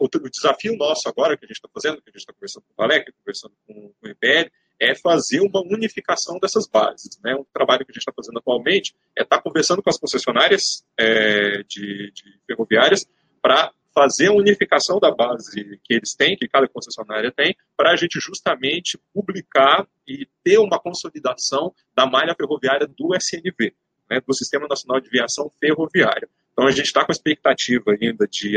O, 0.00 0.06
o, 0.06 0.30
desafio 0.30 0.76
nosso 0.76 1.08
agora, 1.08 1.36
que 1.36 1.44
a 1.44 1.48
gente 1.48 1.56
está 1.56 1.68
fazendo, 1.72 2.02
que 2.02 2.08
a 2.08 2.12
gente 2.12 2.20
está 2.20 2.32
conversando 2.32 2.64
com 2.64 2.72
o 2.72 2.76
Valec, 2.76 3.12
conversando 3.12 3.54
com, 3.66 3.74
com 3.74 4.06
o 4.06 4.10
IPL, 4.10 4.50
é 4.80 4.94
fazer 4.94 5.40
uma 5.40 5.60
unificação 5.60 6.38
dessas 6.38 6.66
bases. 6.66 7.20
Né? 7.22 7.34
Um 7.34 7.44
trabalho 7.52 7.84
que 7.84 7.92
a 7.92 7.94
gente 7.94 8.00
está 8.00 8.12
fazendo 8.12 8.38
atualmente 8.38 8.94
é 9.16 9.22
estar 9.22 9.36
tá 9.36 9.42
conversando 9.42 9.82
com 9.82 9.90
as 9.90 9.98
concessionárias 9.98 10.84
é, 10.98 11.62
de, 11.68 12.10
de 12.12 12.40
ferroviárias 12.46 13.06
para 13.42 13.72
fazer 13.94 14.28
a 14.28 14.32
unificação 14.32 14.98
da 14.98 15.10
base 15.10 15.80
que 15.84 15.94
eles 15.94 16.14
têm, 16.14 16.36
que 16.36 16.48
cada 16.48 16.68
concessionária 16.68 17.32
tem, 17.32 17.56
para 17.76 17.90
a 17.90 17.96
gente 17.96 18.20
justamente 18.20 18.98
publicar 19.12 19.86
e 20.06 20.26
ter 20.44 20.58
uma 20.58 20.78
consolidação 20.78 21.74
da 21.94 22.06
malha 22.06 22.34
ferroviária 22.34 22.86
do 22.86 23.14
SNV 23.14 23.74
né, 24.10 24.20
do 24.26 24.34
Sistema 24.34 24.66
Nacional 24.68 25.00
de 25.00 25.08
Viação 25.08 25.48
Ferroviária. 25.60 26.28
Então 26.52 26.66
a 26.66 26.70
gente 26.72 26.86
está 26.86 27.04
com 27.04 27.12
a 27.12 27.14
expectativa 27.14 27.92
ainda 27.92 28.26
de, 28.26 28.56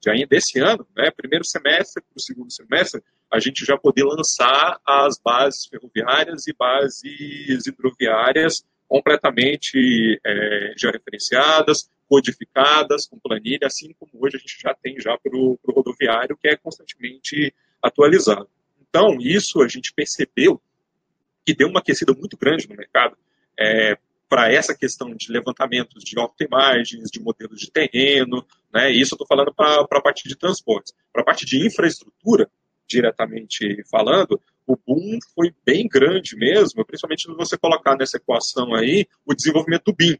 de 0.00 0.10
ainda 0.10 0.34
esse 0.34 0.58
ano, 0.58 0.86
né, 0.96 1.10
primeiro 1.10 1.44
semestre 1.44 2.02
para 2.02 2.16
o 2.16 2.20
segundo 2.20 2.50
semestre, 2.50 3.02
a 3.30 3.38
gente 3.38 3.64
já 3.64 3.76
poder 3.76 4.04
lançar 4.04 4.80
as 4.84 5.20
bases 5.22 5.66
ferroviárias 5.66 6.46
e 6.46 6.54
bases 6.54 7.66
hidroviárias 7.66 8.64
completamente 8.88 10.18
é, 10.24 10.72
já 10.76 10.90
referenciadas, 10.90 11.90
codificadas, 12.08 13.06
com 13.06 13.18
planilha, 13.18 13.66
assim 13.66 13.94
como 13.98 14.24
hoje 14.24 14.36
a 14.36 14.40
gente 14.40 14.58
já 14.60 14.74
tem 14.74 14.98
já 14.98 15.16
para 15.18 15.36
o 15.36 15.58
rodoviário, 15.66 16.36
que 16.36 16.48
é 16.48 16.56
constantemente 16.56 17.54
atualizado. 17.82 18.48
Então, 18.80 19.18
isso 19.20 19.60
a 19.62 19.68
gente 19.68 19.92
percebeu 19.92 20.60
que 21.44 21.54
deu 21.54 21.68
uma 21.68 21.80
aquecida 21.80 22.12
muito 22.12 22.36
grande 22.36 22.68
no 22.68 22.76
mercado, 22.76 23.16
é, 23.58 23.98
para 24.28 24.52
essa 24.52 24.76
questão 24.76 25.14
de 25.14 25.32
levantamentos 25.32 26.04
de 26.04 26.18
autoimagens, 26.18 27.10
de 27.10 27.20
modelos 27.20 27.58
de 27.58 27.70
terreno, 27.70 28.44
né? 28.72 28.90
Isso 28.90 29.14
eu 29.14 29.16
estou 29.16 29.26
falando 29.26 29.54
para 29.54 29.80
a 29.80 30.02
parte 30.02 30.28
de 30.28 30.36
transportes. 30.36 30.92
Para 31.12 31.22
a 31.22 31.24
parte 31.24 31.46
de 31.46 31.66
infraestrutura, 31.66 32.50
diretamente 32.86 33.82
falando, 33.90 34.40
o 34.66 34.76
boom 34.76 35.18
foi 35.34 35.54
bem 35.64 35.88
grande 35.88 36.36
mesmo, 36.36 36.84
principalmente 36.84 37.22
se 37.22 37.34
você 37.34 37.56
colocar 37.56 37.96
nessa 37.96 38.18
equação 38.18 38.74
aí 38.74 39.06
o 39.24 39.34
desenvolvimento 39.34 39.84
do 39.84 39.94
BIM. 39.94 40.18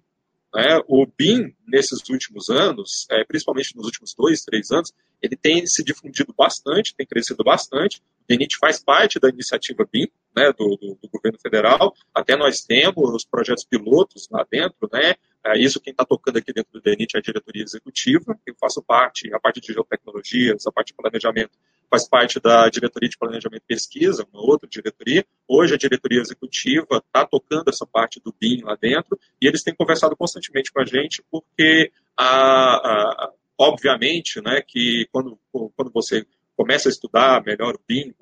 Né? 0.54 0.80
O 0.86 1.06
BIM, 1.06 1.54
nesses 1.66 2.08
últimos 2.08 2.48
anos, 2.48 3.06
é, 3.10 3.24
principalmente 3.24 3.76
nos 3.76 3.86
últimos 3.86 4.14
dois, 4.14 4.42
três 4.42 4.70
anos, 4.70 4.92
ele 5.20 5.36
tem 5.36 5.66
se 5.66 5.84
difundido 5.84 6.34
bastante, 6.36 6.94
tem 6.94 7.06
crescido 7.06 7.44
bastante. 7.44 7.98
O 7.98 8.26
DENIT 8.28 8.56
faz 8.58 8.82
parte 8.82 9.18
da 9.18 9.28
iniciativa 9.28 9.86
BIM, 9.90 10.08
né, 10.34 10.52
do, 10.52 10.76
do, 10.76 10.98
do, 11.02 11.08
governo 11.08 11.38
federal, 11.40 11.94
até 12.14 12.36
nós 12.36 12.60
temos 12.60 13.14
os 13.14 13.24
projetos 13.24 13.64
pilotos 13.64 14.28
lá 14.30 14.46
dentro, 14.50 14.88
né, 14.92 15.14
é, 15.44 15.58
isso 15.58 15.80
quem 15.80 15.90
está 15.90 16.04
tocando 16.04 16.36
aqui 16.36 16.52
dentro 16.52 16.72
do 16.72 16.80
DENIT 16.80 17.16
é 17.16 17.18
a 17.18 17.22
diretoria 17.22 17.62
executiva, 17.62 18.38
eu 18.46 18.54
faço 18.60 18.82
parte, 18.82 19.32
a 19.34 19.40
parte 19.40 19.60
de 19.60 19.72
geotecnologias, 19.72 20.66
a 20.66 20.72
parte 20.72 20.88
de 20.88 20.94
planejamento 20.94 21.58
faz 21.90 22.08
parte 22.08 22.38
da 22.40 22.68
diretoria 22.68 23.08
de 23.08 23.18
planejamento 23.18 23.62
e 23.62 23.66
pesquisa, 23.66 24.26
uma 24.32 24.42
outra 24.42 24.68
diretoria. 24.68 25.24
Hoje 25.46 25.74
a 25.74 25.78
diretoria 25.78 26.20
executiva 26.20 27.02
está 27.04 27.26
tocando 27.26 27.68
essa 27.68 27.86
parte 27.86 28.20
do 28.20 28.34
BIM 28.38 28.62
lá 28.62 28.76
dentro 28.76 29.18
e 29.40 29.46
eles 29.46 29.62
têm 29.62 29.74
conversado 29.74 30.16
constantemente 30.16 30.72
com 30.72 30.80
a 30.80 30.84
gente 30.84 31.22
porque, 31.30 31.90
a, 32.16 32.26
a, 32.26 33.32
obviamente, 33.56 34.40
né, 34.40 34.62
que 34.66 35.08
quando, 35.10 35.38
quando 35.50 35.90
você 35.92 36.26
começa 36.56 36.88
a 36.88 36.90
estudar 36.90 37.42
melhor 37.44 37.74
o 37.74 37.80
BIM, 37.86 38.14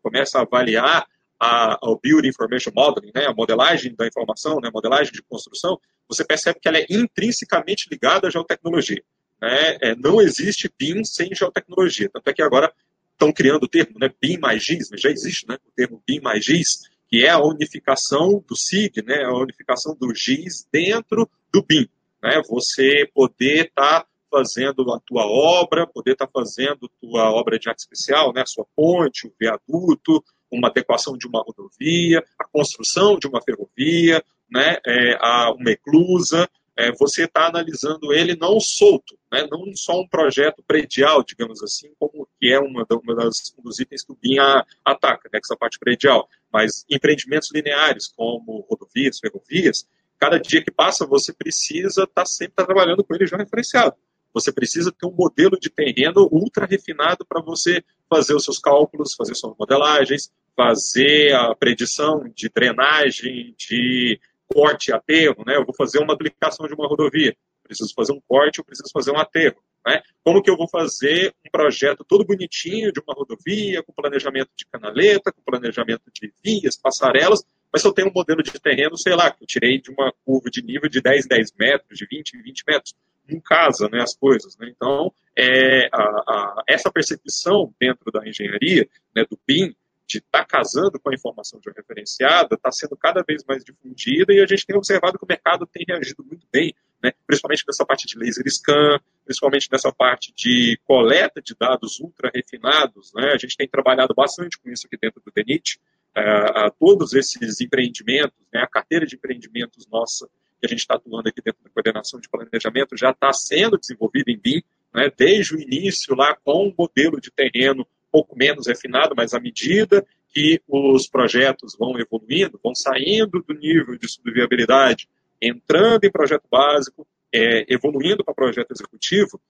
começa 0.00 0.38
a 0.38 0.42
avaliar 0.42 1.06
a, 1.38 1.78
o 1.82 1.98
Build 1.98 2.26
Information 2.26 2.70
Modeling, 2.74 3.12
né, 3.14 3.26
a 3.26 3.34
modelagem 3.34 3.94
da 3.94 4.06
informação, 4.06 4.60
né, 4.60 4.68
a 4.68 4.72
modelagem 4.72 5.12
de 5.12 5.22
construção, 5.22 5.78
você 6.08 6.24
percebe 6.24 6.58
que 6.60 6.68
ela 6.68 6.78
é 6.78 6.86
intrinsecamente 6.88 7.88
ligada 7.90 8.28
à 8.28 8.30
geotecnologia. 8.30 9.02
Né? 9.40 9.76
É, 9.80 9.94
não 9.96 10.20
existe 10.20 10.72
BIM 10.78 11.04
sem 11.04 11.34
geotecnologia. 11.34 12.08
Tanto 12.12 12.28
é 12.28 12.32
que 12.32 12.42
agora 12.42 12.72
estão 13.14 13.32
criando 13.32 13.64
o 13.64 13.68
termo 13.68 13.98
né, 13.98 14.10
BIM 14.20 14.38
mais 14.38 14.62
GIS, 14.62 14.88
já 14.96 15.10
existe 15.10 15.48
né, 15.48 15.56
o 15.66 15.70
termo 15.74 16.02
BIM 16.06 16.20
mais 16.20 16.44
GIS, 16.44 16.90
que 17.08 17.24
é 17.24 17.30
a 17.30 17.42
unificação 17.42 18.44
do 18.46 18.56
SIG, 18.56 19.02
né, 19.02 19.24
a 19.24 19.32
unificação 19.32 19.96
do 19.98 20.14
GIS 20.14 20.66
dentro 20.70 21.28
do 21.52 21.62
BIM. 21.62 21.88
Né, 22.22 22.42
você 22.48 23.08
poder 23.14 23.66
estar 23.66 24.00
tá 24.00 24.06
fazendo 24.30 24.92
a 24.92 25.00
tua 25.00 25.24
obra, 25.26 25.86
poder 25.86 26.12
estar 26.12 26.26
tá 26.26 26.32
fazendo 26.32 26.90
tua 27.00 27.30
obra 27.30 27.58
de 27.58 27.68
arte 27.68 27.80
especial, 27.80 28.32
né, 28.32 28.42
a 28.42 28.46
sua 28.46 28.66
ponte, 28.74 29.26
o 29.26 29.32
viaduto, 29.38 30.24
uma 30.50 30.68
adequação 30.68 31.16
de 31.16 31.26
uma 31.26 31.42
rodovia, 31.42 32.24
a 32.38 32.44
construção 32.44 33.18
de 33.18 33.26
uma 33.26 33.40
ferrovia, 33.42 34.22
né, 34.50 34.78
é, 34.86 35.16
a, 35.20 35.52
uma 35.52 35.70
eclusa, 35.70 36.48
é, 36.76 36.92
você 36.92 37.24
está 37.24 37.46
analisando 37.46 38.12
ele 38.12 38.36
não 38.36 38.58
solto, 38.58 39.16
né, 39.32 39.46
não 39.50 39.64
só 39.74 40.00
um 40.00 40.08
projeto 40.08 40.62
predial, 40.66 41.22
digamos 41.22 41.62
assim, 41.62 41.92
como 41.98 42.28
que 42.40 42.52
é 42.52 42.58
uma, 42.58 42.86
uma 42.90 43.14
das, 43.14 43.54
um 43.58 43.62
dos 43.62 43.78
itens 43.78 44.04
que 44.04 44.12
o 44.12 44.18
BIM 44.20 44.38
ataca, 44.84 45.28
né, 45.32 45.38
essa 45.42 45.56
parte 45.56 45.78
predial, 45.78 46.28
mas 46.52 46.84
empreendimentos 46.90 47.50
lineares, 47.52 48.08
como 48.08 48.66
rodovias, 48.68 49.18
ferrovias, 49.18 49.86
cada 50.18 50.38
dia 50.38 50.62
que 50.62 50.70
passa 50.70 51.06
você 51.06 51.32
precisa 51.32 52.04
estar 52.04 52.22
tá 52.22 52.26
sempre 52.26 52.54
tá 52.54 52.64
trabalhando 52.64 53.04
com 53.04 53.14
ele 53.14 53.26
já 53.26 53.36
referenciado. 53.36 53.94
Você 54.32 54.52
precisa 54.52 54.90
ter 54.90 55.06
um 55.06 55.12
modelo 55.12 55.56
de 55.60 55.70
terreno 55.70 56.28
ultra 56.30 56.66
refinado 56.66 57.24
para 57.24 57.40
você 57.40 57.84
fazer 58.10 58.34
os 58.34 58.42
seus 58.42 58.58
cálculos, 58.58 59.14
fazer 59.14 59.36
suas 59.36 59.56
modelagens, 59.56 60.32
fazer 60.56 61.32
a 61.34 61.54
predição 61.54 62.28
de 62.34 62.48
drenagem, 62.48 63.54
de 63.56 64.18
corte 64.54 64.92
aterro, 64.92 65.42
né? 65.44 65.56
Eu 65.56 65.64
vou 65.64 65.74
fazer 65.74 65.98
uma 65.98 66.14
duplicação 66.14 66.66
de 66.66 66.74
uma 66.74 66.86
rodovia, 66.86 67.36
preciso 67.64 67.92
fazer 67.94 68.12
um 68.12 68.20
corte, 68.26 68.60
eu 68.60 68.64
preciso 68.64 68.88
fazer 68.92 69.10
um 69.10 69.18
aterro, 69.18 69.56
né? 69.84 70.00
Como 70.22 70.40
que 70.40 70.48
eu 70.48 70.56
vou 70.56 70.68
fazer 70.68 71.34
um 71.44 71.50
projeto 71.50 72.04
todo 72.06 72.24
bonitinho 72.24 72.92
de 72.92 73.00
uma 73.00 73.14
rodovia, 73.14 73.82
com 73.82 73.92
planejamento 73.92 74.50
de 74.56 74.64
canaleta, 74.66 75.32
com 75.32 75.42
planejamento 75.42 76.04
de 76.12 76.32
vias, 76.42 76.76
passarelas, 76.76 77.44
mas 77.74 77.82
se 77.82 77.88
eu 77.88 77.92
tenho 77.92 78.08
um 78.08 78.12
modelo 78.14 78.40
de 78.40 78.52
terreno, 78.52 78.96
sei 78.96 79.16
lá, 79.16 79.32
que 79.32 79.42
eu 79.42 79.46
tirei 79.48 79.80
de 79.80 79.90
uma 79.90 80.12
curva 80.24 80.48
de 80.48 80.62
nível 80.62 80.88
de 80.88 81.00
10, 81.00 81.26
10 81.26 81.52
metros, 81.58 81.98
de 81.98 82.06
20, 82.06 82.40
20 82.40 82.62
metros, 82.68 82.94
não 83.28 83.40
casa 83.40 83.88
né, 83.88 84.00
as 84.00 84.16
coisas. 84.16 84.56
Né? 84.56 84.68
Então, 84.70 85.12
é, 85.36 85.88
a, 85.92 86.02
a, 86.02 86.62
essa 86.68 86.88
percepção 86.92 87.74
dentro 87.80 88.12
da 88.12 88.28
engenharia, 88.28 88.88
né, 89.12 89.24
do 89.28 89.36
BIM, 89.44 89.74
de 90.06 90.18
estar 90.18 90.40
tá 90.40 90.44
casando 90.44 91.00
com 91.00 91.10
a 91.10 91.14
informação 91.14 91.60
georreferenciada 91.62 92.54
está 92.54 92.70
sendo 92.70 92.96
cada 92.96 93.22
vez 93.22 93.42
mais 93.46 93.64
difundida 93.64 94.32
e 94.32 94.40
a 94.40 94.46
gente 94.46 94.66
tem 94.66 94.76
observado 94.76 95.18
que 95.18 95.24
o 95.24 95.28
mercado 95.28 95.66
tem 95.66 95.84
reagido 95.88 96.22
muito 96.24 96.46
bem, 96.52 96.74
né? 97.02 97.12
principalmente 97.26 97.64
nessa 97.66 97.84
parte 97.86 98.06
de 98.06 98.18
laser 98.18 98.44
scan, 98.50 99.00
principalmente 99.24 99.68
nessa 99.72 99.92
parte 99.92 100.32
de 100.36 100.78
coleta 100.84 101.40
de 101.40 101.54
dados 101.58 101.98
ultra 102.00 102.30
refinados. 102.34 103.12
Né? 103.14 103.32
A 103.32 103.38
gente 103.38 103.56
tem 103.56 103.68
trabalhado 103.68 104.14
bastante 104.14 104.58
com 104.58 104.70
isso 104.70 104.86
aqui 104.86 104.96
dentro 105.00 105.22
do 105.24 105.32
DENIT. 105.34 105.80
Uh, 106.16 106.70
todos 106.78 107.12
esses 107.12 107.60
empreendimentos, 107.60 108.38
né? 108.52 108.60
a 108.60 108.68
carteira 108.68 109.04
de 109.04 109.16
empreendimentos 109.16 109.86
nossa, 109.90 110.28
que 110.60 110.66
a 110.66 110.68
gente 110.68 110.80
está 110.80 110.94
atuando 110.94 111.28
aqui 111.28 111.42
dentro 111.42 111.62
da 111.64 111.70
coordenação 111.70 112.20
de 112.20 112.28
planejamento, 112.28 112.96
já 112.96 113.10
está 113.10 113.32
sendo 113.32 113.76
desenvolvida 113.76 114.30
em 114.30 114.38
BIM, 114.38 114.62
né? 114.94 115.10
desde 115.16 115.56
o 115.56 115.60
início 115.60 116.14
lá 116.14 116.36
com 116.44 116.68
um 116.68 116.74
modelo 116.78 117.20
de 117.20 117.32
terreno 117.32 117.86
pouco 118.14 118.38
menos 118.38 118.68
refinado, 118.68 119.12
mas 119.16 119.34
à 119.34 119.40
medida 119.40 120.06
que 120.28 120.62
os 120.68 121.08
projetos 121.08 121.74
vão 121.76 121.98
evoluindo, 121.98 122.60
vão 122.62 122.72
saindo 122.72 123.42
do 123.42 123.52
nível 123.54 123.98
de 123.98 124.08
subviabilidade, 124.08 125.08
entrando 125.42 126.04
em 126.04 126.12
projeto 126.12 126.44
básico, 126.48 127.04
é, 127.34 127.66
evoluindo 127.68 128.24
para 128.24 128.32
projeto 128.32 128.70
executivo, 128.70 129.40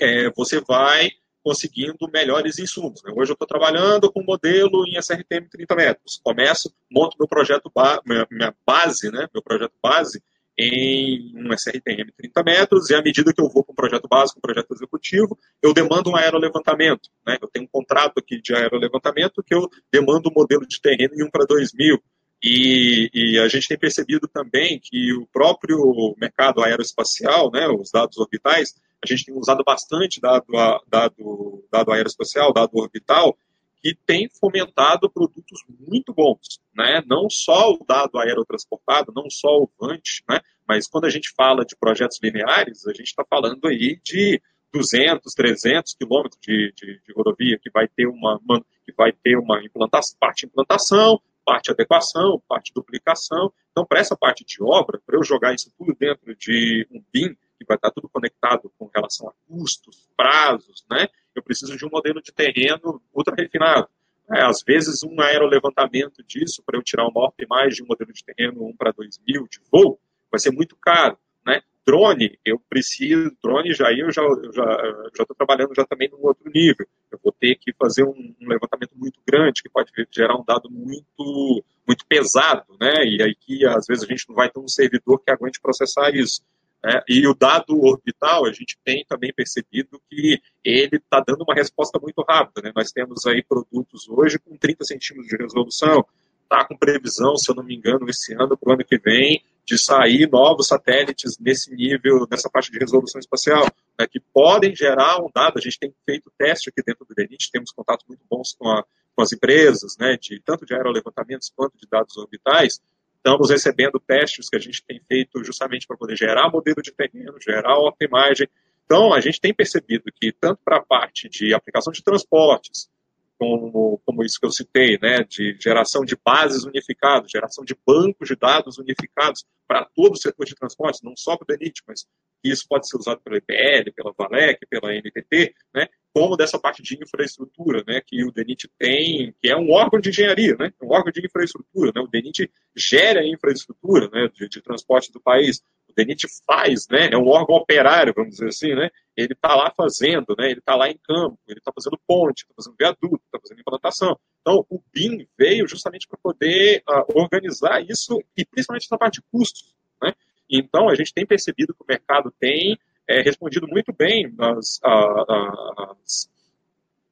é, 0.00 0.30
você 0.30 0.60
vai 0.60 1.10
conseguindo 1.42 2.08
melhores 2.12 2.60
insumos. 2.60 3.02
Né? 3.02 3.12
Hoje 3.12 3.32
eu 3.32 3.34
estou 3.34 3.48
trabalhando 3.48 4.12
com 4.12 4.20
um 4.20 4.24
modelo 4.24 4.86
em 4.86 4.96
SRTM 4.96 5.48
30 5.50 5.74
metros. 5.74 6.20
Começo, 6.22 6.72
monto 6.88 7.16
meu 7.18 7.26
projeto, 7.26 7.72
ba 7.74 8.00
minha, 8.06 8.54
base, 8.64 9.10
né? 9.10 9.26
meu 9.34 9.42
projeto 9.42 9.72
base, 9.82 10.22
em 10.58 11.32
um 11.34 11.52
SRTM 11.52 12.12
30 12.16 12.42
metros, 12.42 12.90
e 12.90 12.94
à 12.94 13.02
medida 13.02 13.32
que 13.32 13.40
eu 13.40 13.48
vou 13.48 13.64
para 13.64 13.72
um 13.72 13.74
projeto 13.74 14.08
básico, 14.08 14.38
um 14.38 14.42
projeto 14.42 14.72
executivo, 14.72 15.38
eu 15.62 15.72
demando 15.72 16.10
um 16.10 16.16
aerolevantamento. 16.16 17.08
Né? 17.26 17.38
Eu 17.40 17.48
tenho 17.48 17.64
um 17.64 17.68
contrato 17.68 18.18
aqui 18.18 18.40
de 18.40 18.54
aerolevantamento 18.54 19.42
que 19.42 19.54
eu 19.54 19.68
demando 19.90 20.28
um 20.28 20.34
modelo 20.34 20.66
de 20.66 20.80
terreno 20.80 21.14
em 21.14 21.24
1 21.24 21.30
para 21.30 21.46
2000. 21.46 22.02
E, 22.42 23.10
e, 23.12 23.38
a 23.38 23.48
gente 23.48 23.68
tem 23.68 23.78
percebido 23.78 24.26
também 24.26 24.80
que 24.80 25.12
o 25.12 25.26
próprio 25.26 26.14
mercado 26.18 26.62
aeroespacial, 26.62 27.50
né, 27.50 27.68
os 27.68 27.90
dados 27.90 28.16
orbitais, 28.16 28.74
a 29.02 29.06
gente 29.06 29.26
tem 29.26 29.34
usado 29.34 29.62
bastante 29.62 30.20
dado, 30.20 30.46
dado, 30.88 31.64
dado 31.70 31.92
aeroespacial, 31.92 32.52
dado 32.52 32.70
orbital, 32.76 33.36
que 33.82 33.96
tem 34.06 34.28
fomentado 34.28 35.10
produtos 35.10 35.60
muito 35.68 36.12
bons, 36.12 36.60
né? 36.74 37.02
Não 37.06 37.28
só 37.30 37.72
o 37.72 37.84
dado 37.86 38.18
aerotransportado, 38.18 39.12
não 39.14 39.30
só 39.30 39.48
o 39.62 39.70
VANT, 39.80 40.20
né? 40.28 40.40
Mas 40.68 40.86
quando 40.86 41.06
a 41.06 41.10
gente 41.10 41.32
fala 41.34 41.64
de 41.64 41.76
projetos 41.76 42.18
lineares, 42.22 42.86
a 42.86 42.92
gente 42.92 43.08
está 43.08 43.24
falando 43.24 43.66
aí 43.66 43.98
de 44.04 44.40
200, 44.72 45.34
300 45.34 45.94
quilômetros 45.94 46.40
de, 46.40 46.72
de, 46.76 47.00
de, 47.04 47.12
rodovia 47.12 47.58
que 47.58 47.70
vai 47.70 47.88
ter 47.88 48.06
uma, 48.06 48.38
uma 48.38 48.64
que 48.84 48.92
vai 48.96 49.12
ter 49.12 49.36
uma 49.36 49.64
implantação, 49.64 50.16
parte 50.20 50.46
implantação, 50.46 51.20
parte 51.44 51.70
adequação, 51.70 52.40
parte 52.48 52.72
duplicação. 52.72 53.52
Então, 53.72 53.84
para 53.84 54.00
essa 54.00 54.16
parte 54.16 54.44
de 54.44 54.62
obra, 54.62 55.00
para 55.04 55.16
eu 55.16 55.24
jogar 55.24 55.54
isso 55.54 55.72
tudo 55.76 55.94
dentro 55.98 56.36
de 56.36 56.86
um 56.90 57.02
BIM, 57.12 57.36
que 57.60 57.66
vai 57.66 57.76
estar 57.76 57.90
tudo 57.90 58.08
conectado 58.08 58.72
com 58.78 58.90
relação 58.94 59.28
a 59.28 59.32
custos, 59.46 60.08
prazos, 60.16 60.84
né? 60.90 61.06
Eu 61.34 61.42
preciso 61.42 61.76
de 61.76 61.84
um 61.84 61.90
modelo 61.90 62.22
de 62.22 62.32
terreno 62.32 63.02
ultra 63.14 63.34
refinado. 63.36 63.86
É, 64.32 64.42
às 64.42 64.62
vezes, 64.66 65.02
um 65.02 65.20
aerolevantamento 65.20 66.22
disso, 66.22 66.62
para 66.64 66.78
eu 66.78 66.82
tirar 66.82 67.02
uma 67.04 67.12
maior 67.12 67.32
imagem 67.38 67.76
de 67.76 67.82
um 67.82 67.86
modelo 67.86 68.12
de 68.12 68.24
terreno 68.24 68.64
1 68.68 68.76
para 68.76 68.92
2 68.92 69.20
mil 69.26 69.46
de 69.48 69.60
voo, 69.70 70.00
vai 70.30 70.40
ser 70.40 70.52
muito 70.52 70.76
caro. 70.76 71.18
Né? 71.44 71.60
Drone, 71.84 72.38
eu 72.44 72.58
preciso, 72.68 73.36
drone 73.42 73.74
já 73.74 73.92
eu 73.92 74.10
já 74.10 74.22
estou 74.22 74.52
já, 74.52 75.10
já 75.18 75.24
trabalhando 75.36 75.74
já 75.74 75.84
também 75.84 76.08
num 76.08 76.24
outro 76.24 76.48
nível. 76.48 76.86
Eu 77.10 77.18
vou 77.22 77.32
ter 77.32 77.56
que 77.56 77.72
fazer 77.74 78.04
um, 78.04 78.34
um, 78.40 78.48
levantamento 78.48 78.92
muito 78.94 79.20
grande, 79.26 79.62
que 79.62 79.68
pode 79.68 79.90
gerar 80.10 80.36
um 80.36 80.44
dado 80.44 80.70
muito, 80.70 81.64
muito 81.86 82.06
pesado, 82.06 82.64
né? 82.80 83.04
E 83.04 83.20
aí 83.22 83.34
que 83.34 83.66
às 83.66 83.86
vezes 83.86 84.04
a 84.04 84.06
gente 84.06 84.28
não 84.28 84.36
vai 84.36 84.48
ter 84.48 84.60
um 84.60 84.68
servidor 84.68 85.20
que 85.24 85.32
aguente 85.32 85.60
processar 85.60 86.14
isso. 86.14 86.40
É, 86.84 87.02
e 87.08 87.26
o 87.28 87.34
dado 87.34 87.78
orbital, 87.78 88.46
a 88.46 88.52
gente 88.52 88.78
tem 88.82 89.04
também 89.06 89.32
percebido 89.32 90.00
que 90.08 90.40
ele 90.64 90.96
está 90.96 91.20
dando 91.20 91.42
uma 91.42 91.54
resposta 91.54 91.98
muito 91.98 92.24
rápida. 92.26 92.62
Né? 92.62 92.72
Nós 92.74 92.90
temos 92.90 93.26
aí 93.26 93.42
produtos 93.42 94.08
hoje 94.08 94.38
com 94.38 94.56
30 94.56 94.84
centímetros 94.84 95.28
de 95.28 95.36
resolução, 95.36 96.04
está 96.42 96.64
com 96.64 96.76
previsão, 96.76 97.36
se 97.36 97.50
eu 97.50 97.54
não 97.54 97.62
me 97.62 97.76
engano, 97.76 98.08
esse 98.08 98.32
ano, 98.34 98.56
para 98.56 98.70
o 98.70 98.72
ano 98.72 98.84
que 98.84 98.98
vem, 98.98 99.42
de 99.64 99.78
sair 99.78 100.28
novos 100.28 100.66
satélites 100.66 101.38
nesse 101.38 101.72
nível, 101.72 102.26
nessa 102.28 102.50
faixa 102.50 102.72
de 102.72 102.78
resolução 102.78 103.20
espacial, 103.20 103.64
né, 103.98 104.06
que 104.10 104.18
podem 104.18 104.74
gerar 104.74 105.22
um 105.22 105.30
dado. 105.32 105.58
A 105.58 105.60
gente 105.60 105.78
tem 105.78 105.94
feito 106.04 106.32
teste 106.36 106.70
aqui 106.70 106.82
dentro 106.84 107.04
do 107.04 107.14
DENIT, 107.14 107.50
temos 107.52 107.70
contatos 107.70 108.04
muito 108.08 108.22
bons 108.28 108.56
com, 108.58 108.68
a, 108.68 108.84
com 109.14 109.22
as 109.22 109.32
empresas, 109.32 109.96
né, 109.96 110.16
de, 110.20 110.40
tanto 110.40 110.66
de 110.66 110.74
aerolevantamentos 110.74 111.52
quanto 111.54 111.78
de 111.78 111.86
dados 111.88 112.16
orbitais, 112.16 112.80
Estamos 113.24 113.50
recebendo 113.50 114.00
testes 114.00 114.48
que 114.48 114.56
a 114.56 114.58
gente 114.58 114.82
tem 114.82 114.98
feito 115.06 115.44
justamente 115.44 115.86
para 115.86 115.96
poder 115.96 116.16
gerar 116.16 116.50
modelo 116.50 116.80
de 116.82 116.90
terreno, 116.90 117.38
gerar 117.38 117.72
alta 117.72 118.02
imagem. 118.02 118.48
Então, 118.86 119.12
a 119.12 119.20
gente 119.20 119.38
tem 119.38 119.52
percebido 119.52 120.04
que, 120.10 120.32
tanto 120.32 120.60
para 120.64 120.78
a 120.78 120.82
parte 120.82 121.28
de 121.28 121.52
aplicação 121.52 121.92
de 121.92 122.02
transportes, 122.02 122.90
como, 123.38 124.00
como 124.06 124.24
isso 124.24 124.40
que 124.40 124.46
eu 124.46 124.50
citei, 124.50 124.98
né, 125.00 125.22
de 125.22 125.54
geração 125.60 126.02
de 126.02 126.16
bases 126.24 126.64
unificadas, 126.64 127.30
geração 127.30 127.62
de 127.62 127.76
bancos 127.86 128.26
de 128.26 128.36
dados 128.36 128.78
unificados 128.78 129.46
para 129.68 129.84
todo 129.84 130.14
o 130.14 130.18
setor 130.18 130.46
de 130.46 130.54
transportes, 130.54 131.02
não 131.02 131.14
só 131.14 131.36
para 131.36 131.44
o 131.44 131.58
DENIT, 131.58 131.82
mas 131.86 132.06
que 132.42 132.50
isso 132.50 132.66
pode 132.68 132.88
ser 132.88 132.96
usado 132.96 133.20
pela 133.20 133.36
IPL, 133.36 133.92
pela 133.94 134.12
Valec, 134.16 134.66
pela 134.66 134.92
NTT, 134.92 135.54
né, 135.74 135.88
como 136.12 136.36
dessa 136.36 136.58
parte 136.58 136.82
de 136.82 136.98
infraestrutura, 137.00 137.84
né, 137.86 138.00
que 138.04 138.24
o 138.24 138.32
DENIT 138.32 138.68
tem, 138.78 139.34
que 139.40 139.48
é 139.48 139.56
um 139.56 139.70
órgão 139.70 140.00
de 140.00 140.08
engenharia, 140.08 140.56
né, 140.56 140.72
um 140.82 140.92
órgão 140.92 141.12
de 141.12 141.24
infraestrutura, 141.24 141.92
né, 141.94 142.00
o 142.00 142.08
DENIT 142.08 142.50
gera 142.74 143.20
a 143.20 143.26
infraestrutura, 143.26 144.08
né, 144.12 144.28
de, 144.34 144.48
de 144.48 144.60
transporte 144.60 145.12
do 145.12 145.20
país, 145.20 145.62
o 145.88 145.92
DENIT 145.94 146.26
faz, 146.46 146.86
né, 146.88 147.10
é 147.12 147.16
um 147.16 147.28
órgão 147.28 147.56
operário, 147.56 148.12
vamos 148.14 148.32
dizer 148.32 148.48
assim, 148.48 148.74
né, 148.74 148.90
ele 149.16 149.32
está 149.34 149.54
lá 149.54 149.72
fazendo, 149.76 150.34
né, 150.38 150.50
ele 150.50 150.60
está 150.60 150.74
lá 150.74 150.88
em 150.88 150.98
campo, 151.04 151.38
ele 151.46 151.58
está 151.58 151.72
fazendo 151.72 152.00
ponte, 152.06 152.42
está 152.42 152.54
fazendo 152.56 152.76
viaduto, 152.78 153.22
está 153.26 153.38
fazendo 153.40 153.60
implantação. 153.60 154.18
Então, 154.40 154.64
o 154.70 154.82
BIM 154.92 155.26
veio 155.38 155.68
justamente 155.68 156.08
para 156.08 156.18
poder 156.22 156.82
uh, 156.88 157.20
organizar 157.20 157.84
isso 157.84 158.18
e 158.36 158.44
principalmente 158.44 158.86
essa 158.86 158.96
parte 158.96 159.16
de 159.16 159.26
custos, 159.30 159.74
né. 160.02 160.14
Então, 160.50 160.88
a 160.88 160.94
gente 160.94 161.14
tem 161.14 161.24
percebido 161.24 161.74
que 161.74 161.82
o 161.82 161.86
mercado 161.88 162.32
tem 162.38 162.78
é, 163.08 163.22
respondido 163.22 163.66
muito 163.68 163.92
bem 163.92 164.34
as, 164.38 164.80
a, 164.82 165.94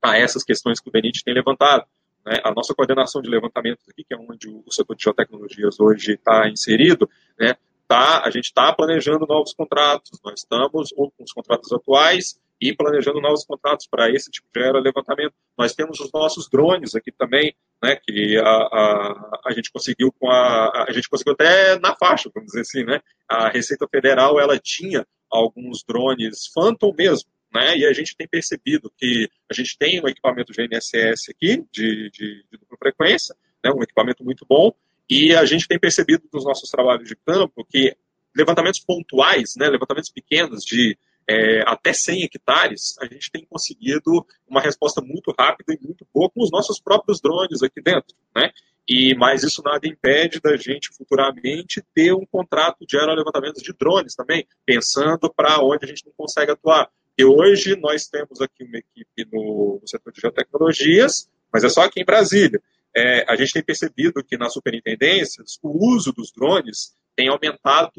a, 0.03 0.19
essas 0.19 0.43
questões 0.45 0.81
que 0.81 0.89
o 0.89 0.93
DENIT 0.93 1.23
tem 1.25 1.35
levantado. 1.35 1.85
Né? 2.25 2.41
A 2.45 2.53
nossa 2.53 2.75
coordenação 2.75 3.23
de 3.23 3.29
levantamentos 3.29 3.89
aqui, 3.89 4.05
que 4.05 4.15
é 4.15 4.17
onde 4.17 4.49
o 4.49 4.71
setor 4.71 4.97
de 4.97 5.05
geotecnologias 5.05 5.79
hoje 5.81 6.15
está 6.15 6.49
inserido, 6.49 7.09
né? 7.39 7.55
tá, 7.87 8.23
a 8.25 8.31
gente 8.31 8.47
está 8.47 8.73
planejando 8.73 9.27
novos 9.27 9.55
contratos, 9.55 10.21
nós 10.25 10.41
estamos 10.41 10.91
com 10.91 11.11
os 11.19 11.33
contratos 11.33 11.73
atuais 11.73 12.39
e 12.61 12.75
planejando 12.75 13.21
novos 13.21 13.45
contratos 13.45 13.87
para 13.87 14.11
esse 14.11 14.31
tipo 14.31 14.49
de 14.53 14.81
levantamento. 14.81 15.35
Nós 15.57 15.75
temos 15.75 16.01
os 16.01 16.11
nossos 16.13 16.49
drones 16.49 16.95
aqui 16.95 17.13
também, 17.13 17.55
né, 17.83 17.97
que 17.97 18.37
a, 18.39 18.43
a, 18.45 19.41
a 19.47 19.53
gente 19.53 19.71
conseguiu 19.71 20.13
com 20.13 20.31
a, 20.31 20.87
a 20.89 20.93
gente 20.93 21.09
conseguiu 21.09 21.35
até 21.35 21.79
na 21.79 21.95
faixa, 21.95 22.31
vamos 22.35 22.49
dizer 22.49 22.63
assim, 22.63 22.85
né, 22.85 23.01
a 23.29 23.49
Receita 23.49 23.87
Federal 23.89 24.41
ela 24.41 24.59
tinha 24.59 25.07
alguns 25.31 25.85
drones 25.85 26.49
Phantom 26.53 26.93
mesmo, 26.97 27.31
né, 27.55 27.77
e 27.77 27.87
a 27.87 27.93
gente 27.93 28.17
tem 28.17 28.27
percebido 28.27 28.93
que 28.97 29.29
a 29.51 29.55
gente 29.55 29.77
tem 29.79 30.03
um 30.03 30.09
equipamento 30.09 30.53
GNSS 30.53 31.31
aqui 31.31 31.65
de, 31.73 32.11
de, 32.11 32.45
de 32.51 32.59
dupla 32.59 32.77
frequência, 32.79 33.37
né, 33.65 33.71
um 33.71 33.83
equipamento 33.83 34.25
muito 34.25 34.45
bom, 34.49 34.73
e 35.09 35.35
a 35.35 35.45
gente 35.45 35.67
tem 35.67 35.79
percebido 35.79 36.25
nos 36.33 36.45
nossos 36.45 36.69
trabalhos 36.71 37.09
de 37.09 37.17
campo 37.17 37.65
que 37.65 37.97
levantamentos 38.37 38.81
pontuais, 38.81 39.55
né, 39.57 39.69
levantamentos 39.69 40.11
pequenos 40.11 40.65
de 40.65 40.99
é, 41.29 41.63
até 41.67 41.93
100 41.93 42.25
hectares, 42.25 42.97
a 43.01 43.07
gente 43.07 43.31
tem 43.31 43.45
conseguido 43.45 44.27
uma 44.49 44.61
resposta 44.61 45.01
muito 45.01 45.35
rápida 45.39 45.75
e 45.75 45.85
muito 45.85 46.07
boa 46.13 46.31
com 46.31 46.43
os 46.43 46.51
nossos 46.51 46.81
próprios 46.81 47.21
drones 47.21 47.63
aqui 47.63 47.81
dentro, 47.81 48.17
né? 48.35 48.51
E, 48.89 49.15
mas 49.15 49.43
isso 49.43 49.63
nada 49.63 49.87
impede 49.87 50.41
da 50.41 50.57
gente 50.57 50.89
futuramente 50.97 51.85
ter 51.95 52.15
um 52.15 52.25
contrato 52.25 52.87
de 52.87 52.97
aerolevantamentos 52.97 53.63
de 53.63 53.75
drones 53.75 54.15
também, 54.15 54.47
pensando 54.65 55.31
para 55.31 55.63
onde 55.63 55.85
a 55.85 55.89
gente 55.89 56.07
não 56.07 56.13
consegue 56.17 56.53
atuar. 56.53 56.89
E 57.19 57.23
hoje 57.23 57.77
nós 57.77 58.07
temos 58.07 58.41
aqui 58.41 58.65
uma 58.65 58.79
equipe 58.79 59.27
no, 59.31 59.79
no 59.83 59.87
setor 59.87 60.11
de 60.11 60.23
geotecnologias, 60.23 61.29
mas 61.53 61.65
é 61.65 61.69
só 61.69 61.83
aqui 61.83 62.01
em 62.01 62.05
Brasília 62.05 62.63
é, 62.99 63.25
a 63.29 63.37
gente 63.37 63.53
tem 63.53 63.63
percebido 63.63 64.25
que 64.25 64.37
nas 64.37 64.53
superintendências 64.53 65.59
o 65.63 65.93
uso 65.93 66.13
dos 66.13 66.33
drones 66.33 66.95
tem 67.15 67.29
aumentado 67.29 67.93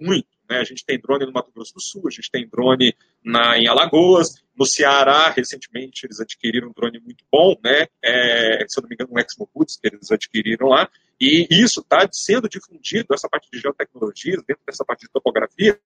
muito. 0.00 0.28
Né? 0.50 0.58
A 0.58 0.64
gente 0.64 0.84
tem 0.84 0.98
drone 0.98 1.24
no 1.24 1.32
Mato 1.32 1.52
Grosso 1.54 1.72
do 1.72 1.80
Sul, 1.80 2.02
a 2.08 2.10
gente 2.10 2.28
tem 2.28 2.48
drone 2.48 2.92
na, 3.24 3.56
em 3.56 3.68
Alagoas, 3.68 4.42
no 4.58 4.66
Ceará, 4.66 5.30
recentemente 5.30 6.04
eles 6.04 6.18
adquiriram 6.18 6.68
um 6.68 6.72
drone 6.72 6.98
muito 6.98 7.24
bom, 7.30 7.54
né? 7.62 7.86
É, 8.02 8.64
se 8.68 8.78
eu 8.78 8.82
não 8.82 8.88
me 8.88 8.96
engano, 8.96 9.12
um 9.12 9.18
Exmoboots 9.20 9.78
que 9.80 9.86
eles 9.86 10.10
adquiriram 10.10 10.66
lá, 10.66 10.90
e 11.20 11.46
isso 11.50 11.80
está 11.80 12.08
sendo 12.10 12.48
difundido, 12.48 13.14
essa 13.14 13.28
parte 13.28 13.48
de 13.52 13.60
geotecnologia, 13.60 14.36
dentro 14.38 14.62
dessa 14.66 14.84
parte 14.84 15.02
de 15.02 15.12
topografia, 15.12 15.78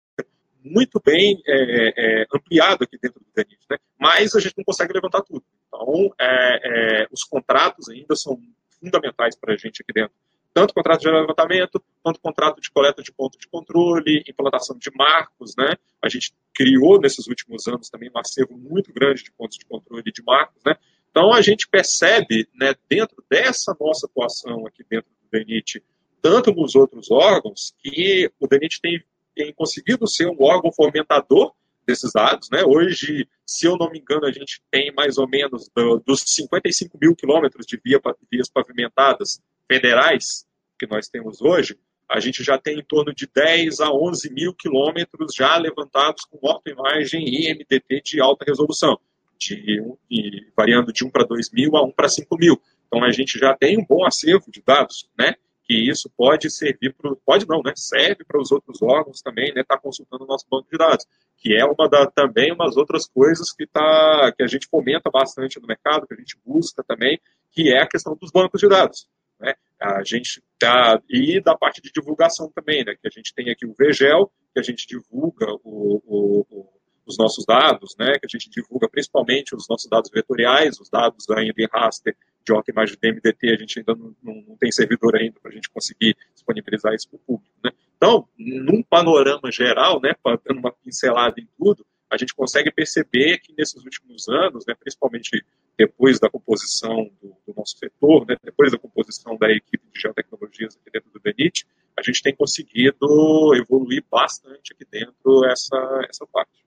muito 0.63 1.01
bem 1.03 1.43
é, 1.45 2.21
é, 2.21 2.25
ampliado 2.33 2.85
aqui 2.85 2.97
dentro 2.97 3.19
do 3.19 3.25
DENIT, 3.35 3.59
né? 3.69 3.77
mas 3.99 4.33
a 4.33 4.39
gente 4.39 4.57
não 4.57 4.63
consegue 4.63 4.93
levantar 4.93 5.21
tudo. 5.23 5.43
Então, 5.67 6.13
é, 6.17 7.01
é 7.03 7.07
os 7.11 7.25
contratos 7.25 7.89
ainda 7.89 8.15
são 8.15 8.39
fundamentais 8.79 9.37
para 9.37 9.53
a 9.53 9.57
gente 9.57 9.81
aqui 9.81 9.91
dentro. 9.91 10.15
Tanto 10.53 10.73
contrato 10.73 11.01
de 11.01 11.09
levantamento, 11.09 11.83
quanto 12.01 12.19
contrato 12.19 12.61
de 12.61 12.69
coleta 12.69 13.01
de 13.01 13.11
ponto 13.11 13.37
de 13.39 13.47
controle, 13.47 14.23
implantação 14.27 14.77
de 14.77 14.91
marcos. 14.95 15.55
Né? 15.57 15.75
A 16.01 16.09
gente 16.09 16.33
criou 16.53 16.99
nesses 16.99 17.27
últimos 17.27 17.67
anos 17.67 17.89
também 17.89 18.09
um 18.13 18.19
acervo 18.19 18.55
muito 18.57 18.93
grande 18.93 19.23
de 19.23 19.31
pontos 19.31 19.57
de 19.57 19.65
controle 19.65 20.03
de 20.03 20.23
marcos. 20.23 20.61
Né? 20.65 20.75
Então, 21.09 21.33
a 21.33 21.41
gente 21.41 21.67
percebe, 21.67 22.47
né, 22.53 22.75
dentro 22.89 23.23
dessa 23.29 23.75
nossa 23.79 24.05
atuação 24.05 24.65
aqui 24.67 24.83
dentro 24.87 25.09
do 25.09 25.29
DENIT, 25.31 25.83
tanto 26.21 26.51
nos 26.51 26.75
outros 26.75 27.11
órgãos, 27.11 27.73
que 27.79 28.31
o 28.39 28.47
DENIT 28.47 28.79
tem 28.81 29.03
tem 29.35 29.53
conseguido 29.53 30.07
ser 30.07 30.27
um 30.27 30.37
órgão 30.39 30.71
fomentador 30.71 31.53
desses 31.85 32.11
dados. 32.13 32.49
Né? 32.49 32.63
Hoje, 32.65 33.27
se 33.45 33.65
eu 33.65 33.77
não 33.77 33.89
me 33.89 33.99
engano, 33.99 34.25
a 34.25 34.31
gente 34.31 34.61
tem 34.71 34.91
mais 34.93 35.17
ou 35.17 35.27
menos 35.27 35.69
do, 35.75 35.99
dos 36.05 36.21
55 36.25 36.97
mil 36.99 37.15
quilômetros 37.15 37.65
de 37.65 37.79
via, 37.83 37.99
vias 38.31 38.49
pavimentadas 38.49 39.41
federais 39.67 40.45
que 40.79 40.87
nós 40.87 41.07
temos 41.07 41.41
hoje, 41.41 41.77
a 42.09 42.19
gente 42.19 42.43
já 42.43 42.57
tem 42.57 42.79
em 42.79 42.83
torno 42.83 43.13
de 43.13 43.27
10 43.33 43.79
a 43.79 43.91
11 43.91 44.31
mil 44.33 44.53
quilômetros 44.53 45.33
já 45.33 45.57
levantados 45.57 46.25
com 46.25 46.37
ortoimagem 46.41 47.23
e 47.27 47.53
MDT 47.53 48.01
de 48.03 48.21
alta 48.21 48.45
resolução, 48.45 48.99
de, 49.37 49.81
de, 50.09 50.51
variando 50.55 50.91
de 50.91 51.05
1 51.05 51.09
para 51.09 51.23
2 51.23 51.51
mil 51.51 51.75
a 51.75 51.83
1 51.83 51.91
para 51.91 52.09
5 52.09 52.37
mil. 52.37 52.61
Então 52.87 53.03
a 53.03 53.11
gente 53.11 53.39
já 53.39 53.55
tem 53.55 53.79
um 53.79 53.85
bom 53.85 54.05
acervo 54.05 54.51
de 54.51 54.61
dados, 54.61 55.09
né? 55.17 55.35
Que 55.63 55.89
isso 55.89 56.11
pode 56.15 56.49
servir 56.49 56.93
para 56.93 57.15
pode 57.25 57.47
não, 57.47 57.61
né? 57.63 57.73
Serve 57.75 58.23
para 58.25 58.39
os 58.39 58.51
outros 58.51 58.81
órgãos 58.81 59.21
também, 59.21 59.53
né? 59.53 59.61
Estar 59.61 59.75
tá 59.75 59.81
consultando 59.81 60.25
o 60.25 60.27
nosso 60.27 60.45
banco 60.49 60.67
de 60.69 60.77
dados, 60.77 61.05
que 61.37 61.55
é 61.55 61.65
uma 61.65 61.89
da, 61.89 62.05
também 62.05 62.51
umas 62.51 62.75
outras 62.75 63.07
coisas 63.07 63.51
que 63.51 63.65
tá 63.65 64.31
que 64.35 64.43
a 64.43 64.47
gente 64.47 64.67
fomenta 64.67 65.09
bastante 65.09 65.59
no 65.59 65.67
mercado, 65.67 66.05
que 66.05 66.13
a 66.13 66.17
gente 66.17 66.37
busca 66.45 66.83
também, 66.83 67.19
que 67.51 67.73
é 67.73 67.81
a 67.81 67.87
questão 67.87 68.15
dos 68.15 68.31
bancos 68.31 68.59
de 68.59 68.67
dados. 68.67 69.07
Né? 69.39 69.53
A 69.79 70.03
gente 70.03 70.43
tá 70.59 71.01
e 71.09 71.41
da 71.41 71.55
parte 71.55 71.81
de 71.81 71.91
divulgação 71.91 72.51
também, 72.53 72.83
né? 72.83 72.95
Que 73.01 73.07
a 73.07 73.11
gente 73.11 73.33
tem 73.33 73.49
aqui 73.49 73.65
o 73.65 73.73
VGEL, 73.73 74.31
que 74.53 74.59
a 74.59 74.63
gente 74.63 74.85
divulga 74.85 75.47
o, 75.63 76.01
o, 76.05 76.45
o 76.49 76.73
os 77.05 77.17
nossos 77.17 77.45
dados, 77.45 77.95
né, 77.99 78.13
que 78.13 78.25
a 78.25 78.29
gente 78.29 78.49
divulga 78.49 78.87
principalmente 78.89 79.55
os 79.55 79.67
nossos 79.69 79.89
dados 79.89 80.09
vetoriais, 80.09 80.79
os 80.79 80.89
dados 80.89 81.29
ainda 81.29 81.53
em 81.57 81.67
raster 81.71 82.15
de 82.45 82.53
OCK 82.53 82.97
de 82.99 83.11
MDT, 83.11 83.49
a 83.49 83.57
gente 83.57 83.79
ainda 83.79 83.95
não, 83.95 84.15
não, 84.21 84.43
não 84.47 84.57
tem 84.57 84.71
servidor 84.71 85.15
ainda 85.15 85.39
para 85.41 85.51
a 85.51 85.53
gente 85.53 85.69
conseguir 85.69 86.15
disponibilizar 86.33 86.93
isso 86.93 87.09
para 87.09 87.17
o 87.17 87.19
público. 87.19 87.55
Né? 87.63 87.71
Então, 87.95 88.27
num 88.37 88.83
panorama 88.83 89.51
geral, 89.51 90.01
né, 90.01 90.13
dando 90.45 90.59
uma 90.59 90.71
pincelada 90.71 91.39
em 91.39 91.47
tudo, 91.57 91.85
a 92.11 92.17
gente 92.17 92.33
consegue 92.35 92.71
perceber 92.71 93.39
que 93.39 93.53
nesses 93.57 93.83
últimos 93.83 94.27
anos, 94.27 94.65
né, 94.67 94.75
principalmente 94.79 95.43
depois 95.77 96.19
da 96.19 96.29
composição 96.29 97.09
do, 97.21 97.35
do 97.47 97.53
nosso 97.57 97.77
setor, 97.77 98.27
né, 98.27 98.35
depois 98.43 98.71
da 98.71 98.77
composição 98.77 99.35
da 99.37 99.49
equipe 99.49 99.83
de 99.91 99.99
geotecnologias 99.99 100.75
aqui 100.75 100.91
dentro 100.91 101.09
do 101.11 101.19
DENIT, 101.19 101.65
a 101.97 102.01
gente 102.03 102.21
tem 102.21 102.35
conseguido 102.35 103.55
evoluir 103.55 104.03
bastante 104.11 104.73
aqui 104.73 104.85
dentro 104.89 105.45
essa, 105.45 106.05
essa 106.09 106.25
parte. 106.27 106.62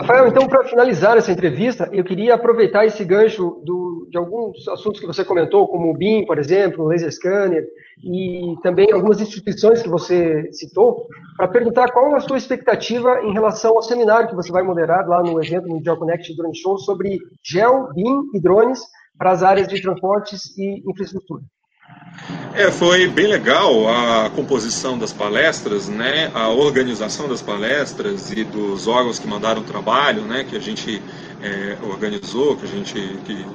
Rafael, 0.00 0.28
então, 0.28 0.48
para 0.48 0.64
finalizar 0.64 1.18
essa 1.18 1.30
entrevista, 1.30 1.86
eu 1.92 2.02
queria 2.02 2.32
aproveitar 2.32 2.86
esse 2.86 3.04
gancho 3.04 3.60
do, 3.62 4.08
de 4.10 4.16
alguns 4.16 4.66
assuntos 4.68 4.98
que 4.98 5.06
você 5.06 5.22
comentou, 5.22 5.68
como 5.68 5.90
o 5.90 5.94
BIM, 5.94 6.24
por 6.24 6.38
exemplo, 6.38 6.86
o 6.86 6.88
laser 6.88 7.12
scanner, 7.12 7.66
e 8.02 8.54
também 8.62 8.90
algumas 8.90 9.20
instituições 9.20 9.82
que 9.82 9.90
você 9.90 10.50
citou, 10.52 11.06
para 11.36 11.48
perguntar 11.48 11.92
qual 11.92 12.14
a 12.16 12.20
sua 12.20 12.38
expectativa 12.38 13.20
em 13.24 13.34
relação 13.34 13.76
ao 13.76 13.82
seminário 13.82 14.30
que 14.30 14.34
você 14.34 14.50
vai 14.50 14.62
moderar 14.62 15.06
lá 15.06 15.22
no 15.22 15.38
evento 15.38 15.68
no 15.68 15.84
GeoConnect 15.84 16.34
Drone 16.34 16.56
Show 16.56 16.78
sobre 16.78 17.18
Geo, 17.42 17.92
BIM 17.92 18.30
e 18.32 18.40
drones 18.40 18.80
para 19.18 19.32
as 19.32 19.42
áreas 19.42 19.68
de 19.68 19.82
transportes 19.82 20.56
e 20.56 20.82
infraestrutura. 20.90 21.42
É, 22.52 22.70
foi 22.70 23.06
bem 23.06 23.26
legal 23.28 23.88
a 23.88 24.28
composição 24.30 24.98
das 24.98 25.12
palestras, 25.12 25.88
né, 25.88 26.30
a 26.34 26.48
organização 26.48 27.28
das 27.28 27.40
palestras 27.40 28.30
e 28.32 28.44
dos 28.44 28.86
órgãos 28.88 29.18
que 29.18 29.26
mandaram 29.26 29.62
trabalho, 29.62 30.22
né, 30.22 30.44
que 30.44 30.56
a 30.56 30.60
gente 30.60 31.00
é, 31.40 31.78
organizou, 31.82 32.56
que 32.56 32.64
a 32.64 32.68
gente 32.68 32.94
que 33.24 33.46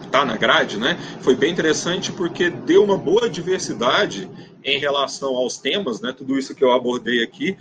está 0.00 0.24
na 0.24 0.36
grade, 0.36 0.78
né, 0.78 0.96
foi 1.20 1.34
bem 1.34 1.52
interessante 1.52 2.12
porque 2.12 2.48
deu 2.48 2.84
uma 2.84 2.96
boa 2.96 3.28
diversidade 3.28 4.30
em 4.68 4.78
relação 4.78 5.34
aos 5.36 5.56
temas, 5.58 6.00
né, 6.00 6.12
tudo 6.16 6.38
isso 6.38 6.54
que 6.54 6.62
eu 6.62 6.72
abordei 6.72 7.22
aqui, 7.22 7.56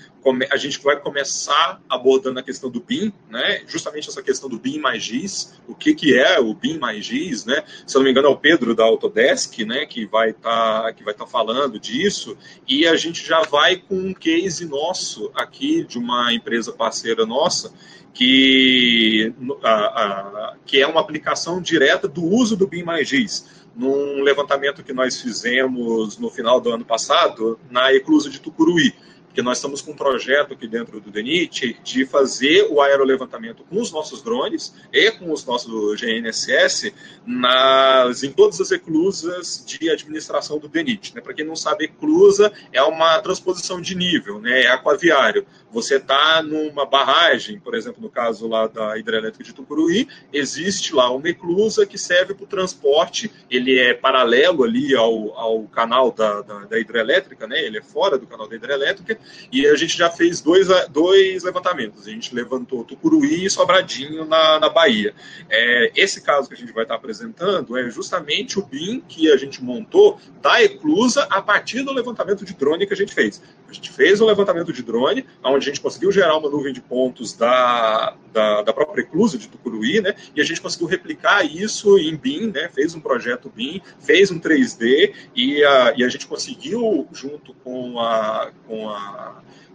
a 0.51 0.57
gente 0.57 0.81
vai 0.83 0.99
começar 0.99 1.81
abordando 1.87 2.37
a 2.39 2.43
questão 2.43 2.69
do 2.69 2.81
BIM, 2.81 3.13
né, 3.29 3.61
justamente 3.65 4.09
essa 4.09 4.21
questão 4.21 4.49
do 4.49 4.59
BIM 4.59 4.79
mais 4.79 5.01
GIS, 5.01 5.53
o 5.67 5.73
que, 5.73 5.95
que 5.95 6.17
é 6.17 6.37
o 6.39 6.53
BIM 6.53 6.77
mais 6.77 7.05
GIS, 7.05 7.45
né, 7.45 7.63
se 7.85 7.95
eu 7.95 7.99
não 7.99 8.05
me 8.05 8.11
engano 8.11 8.27
é 8.27 8.31
o 8.31 8.35
Pedro 8.35 8.75
da 8.75 8.83
Autodesk, 8.83 9.59
né, 9.59 9.85
que 9.85 10.05
vai 10.05 10.31
estar 10.31 10.83
tá, 10.83 10.93
que 10.93 11.03
vai 11.03 11.13
tá 11.13 11.25
falando 11.25 11.79
disso, 11.79 12.37
e 12.67 12.85
a 12.85 12.95
gente 12.97 13.25
já 13.25 13.41
vai 13.43 13.77
com 13.77 13.95
um 13.95 14.13
case 14.13 14.65
nosso 14.65 15.31
aqui 15.33 15.85
de 15.85 15.97
uma 15.97 16.33
empresa 16.33 16.73
parceira 16.73 17.25
nossa, 17.25 17.73
que, 18.13 19.31
a, 19.63 19.71
a, 19.71 20.55
que 20.65 20.81
é 20.81 20.87
uma 20.87 20.99
aplicação 20.99 21.61
direta 21.61 22.07
do 22.07 22.25
uso 22.25 22.57
do 22.57 22.67
BIM 22.67 22.83
mais 22.83 23.07
GIS 23.07 23.56
num 23.77 24.23
levantamento 24.23 24.83
que 24.83 24.91
nós 24.91 25.21
fizemos 25.21 26.17
no 26.17 26.29
final 26.29 26.59
do 26.59 26.71
ano 26.71 26.83
passado 26.83 27.59
na 27.69 27.93
Eclusa 27.93 28.29
de 28.29 28.39
Tucuruí, 28.39 28.93
que 29.37 29.41
nós 29.43 29.59
estamos 29.59 29.83
com 29.83 29.91
um 29.91 29.95
projeto 29.95 30.55
aqui 30.55 30.67
dentro 30.67 30.99
do 30.99 31.11
DENIT 31.11 31.77
de 31.83 32.07
fazer 32.07 32.67
o 32.71 32.81
aerolevantamento 32.81 33.63
com 33.69 33.79
os 33.79 33.91
nossos 33.91 34.23
drones 34.23 34.73
e 34.91 35.11
com 35.11 35.31
os 35.31 35.45
nossos 35.45 36.01
GNSS 36.01 36.91
nas, 37.23 38.23
em 38.23 38.31
todas 38.31 38.59
as 38.59 38.71
eclusas 38.71 39.63
de 39.63 39.91
administração 39.91 40.57
do 40.57 40.67
DENIT. 40.67 41.13
Né? 41.13 41.21
Para 41.21 41.35
quem 41.35 41.45
não 41.45 41.55
sabe, 41.55 41.85
eclusa 41.85 42.51
é 42.73 42.81
uma 42.81 43.21
transposição 43.21 43.79
de 43.79 43.93
nível, 43.93 44.41
né? 44.41 44.63
é 44.63 44.71
aquaviário. 44.71 45.45
Você 45.71 45.97
está 45.97 46.41
numa 46.41 46.85
barragem, 46.85 47.59
por 47.59 47.75
exemplo, 47.75 48.01
no 48.01 48.09
caso 48.09 48.47
lá 48.47 48.65
da 48.65 48.97
hidrelétrica 48.97 49.43
de 49.43 49.53
Tucuruí, 49.53 50.07
existe 50.33 50.95
lá 50.95 51.11
uma 51.11 51.29
eclusa 51.29 51.85
que 51.85 51.99
serve 51.99 52.33
para 52.33 52.45
o 52.45 52.47
transporte, 52.47 53.31
ele 53.51 53.77
é 53.77 53.93
paralelo 53.93 54.63
ali 54.63 54.95
ao, 54.95 55.37
ao 55.37 55.63
canal 55.67 56.11
da, 56.11 56.41
da, 56.41 56.59
da, 56.61 56.79
hidrelétrica, 56.79 57.45
né? 57.45 57.61
ele 57.61 57.77
é 57.77 57.83
fora 57.83 58.17
do 58.17 58.25
canal 58.25 58.47
da 58.47 58.55
hidrelétrica, 58.55 59.19
e 59.51 59.65
a 59.67 59.75
gente 59.75 59.97
já 59.97 60.09
fez 60.09 60.41
dois, 60.41 60.67
dois 60.89 61.43
levantamentos. 61.43 62.07
A 62.07 62.11
gente 62.11 62.33
levantou 62.33 62.83
Tucuruí 62.83 63.45
e 63.45 63.49
Sobradinho 63.49 64.25
na, 64.25 64.59
na 64.59 64.69
Bahia. 64.69 65.13
É, 65.49 65.91
esse 65.95 66.21
caso 66.21 66.47
que 66.47 66.53
a 66.53 66.57
gente 66.57 66.73
vai 66.73 66.83
estar 66.83 66.95
apresentando 66.95 67.77
é 67.77 67.89
justamente 67.89 68.59
o 68.59 68.65
BIM 68.65 69.01
que 69.07 69.31
a 69.31 69.37
gente 69.37 69.63
montou 69.63 70.19
da 70.41 70.61
eclusa 70.63 71.23
a 71.29 71.41
partir 71.41 71.83
do 71.83 71.93
levantamento 71.93 72.45
de 72.45 72.53
drone 72.53 72.85
que 72.85 72.93
a 72.93 72.97
gente 72.97 73.13
fez. 73.13 73.41
A 73.69 73.73
gente 73.73 73.91
fez 73.91 74.21
um 74.21 74.25
levantamento 74.25 74.71
de 74.71 74.81
drone, 74.81 75.25
onde 75.43 75.57
a 75.57 75.69
gente 75.69 75.81
conseguiu 75.81 76.11
gerar 76.11 76.37
uma 76.37 76.49
nuvem 76.49 76.71
de 76.71 76.81
pontos 76.81 77.33
da, 77.33 78.15
da, 78.31 78.61
da 78.61 78.71
própria 78.73 79.01
eclusa 79.01 79.37
de 79.37 79.49
Tucuruí, 79.49 79.99
né? 79.99 80.15
E 80.33 80.39
a 80.39 80.43
gente 80.43 80.61
conseguiu 80.61 80.87
replicar 80.87 81.43
isso 81.43 81.97
em 81.97 82.15
BIM, 82.15 82.51
né? 82.51 82.69
Fez 82.69 82.95
um 82.95 83.01
projeto 83.01 83.51
BIM, 83.53 83.81
fez 83.99 84.31
um 84.31 84.39
3D 84.39 85.13
e 85.35 85.63
a, 85.65 85.93
e 85.97 86.03
a 86.03 86.09
gente 86.09 86.27
conseguiu, 86.27 87.07
junto 87.11 87.53
com 87.55 87.99
a, 87.99 88.51
com 88.65 88.89
a 88.89 89.16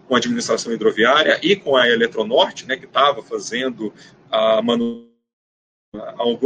com 0.07 0.15
a 0.15 0.19
administração 0.19 0.73
hidroviária 0.73 1.39
e 1.43 1.57
com 1.57 1.77
a 1.77 1.89
Eletronorte, 1.89 2.67
né, 2.67 2.77
que 2.77 2.87
estava 2.87 3.23
fazendo 3.23 3.93
a 4.31 4.61
manutenção 4.63 5.13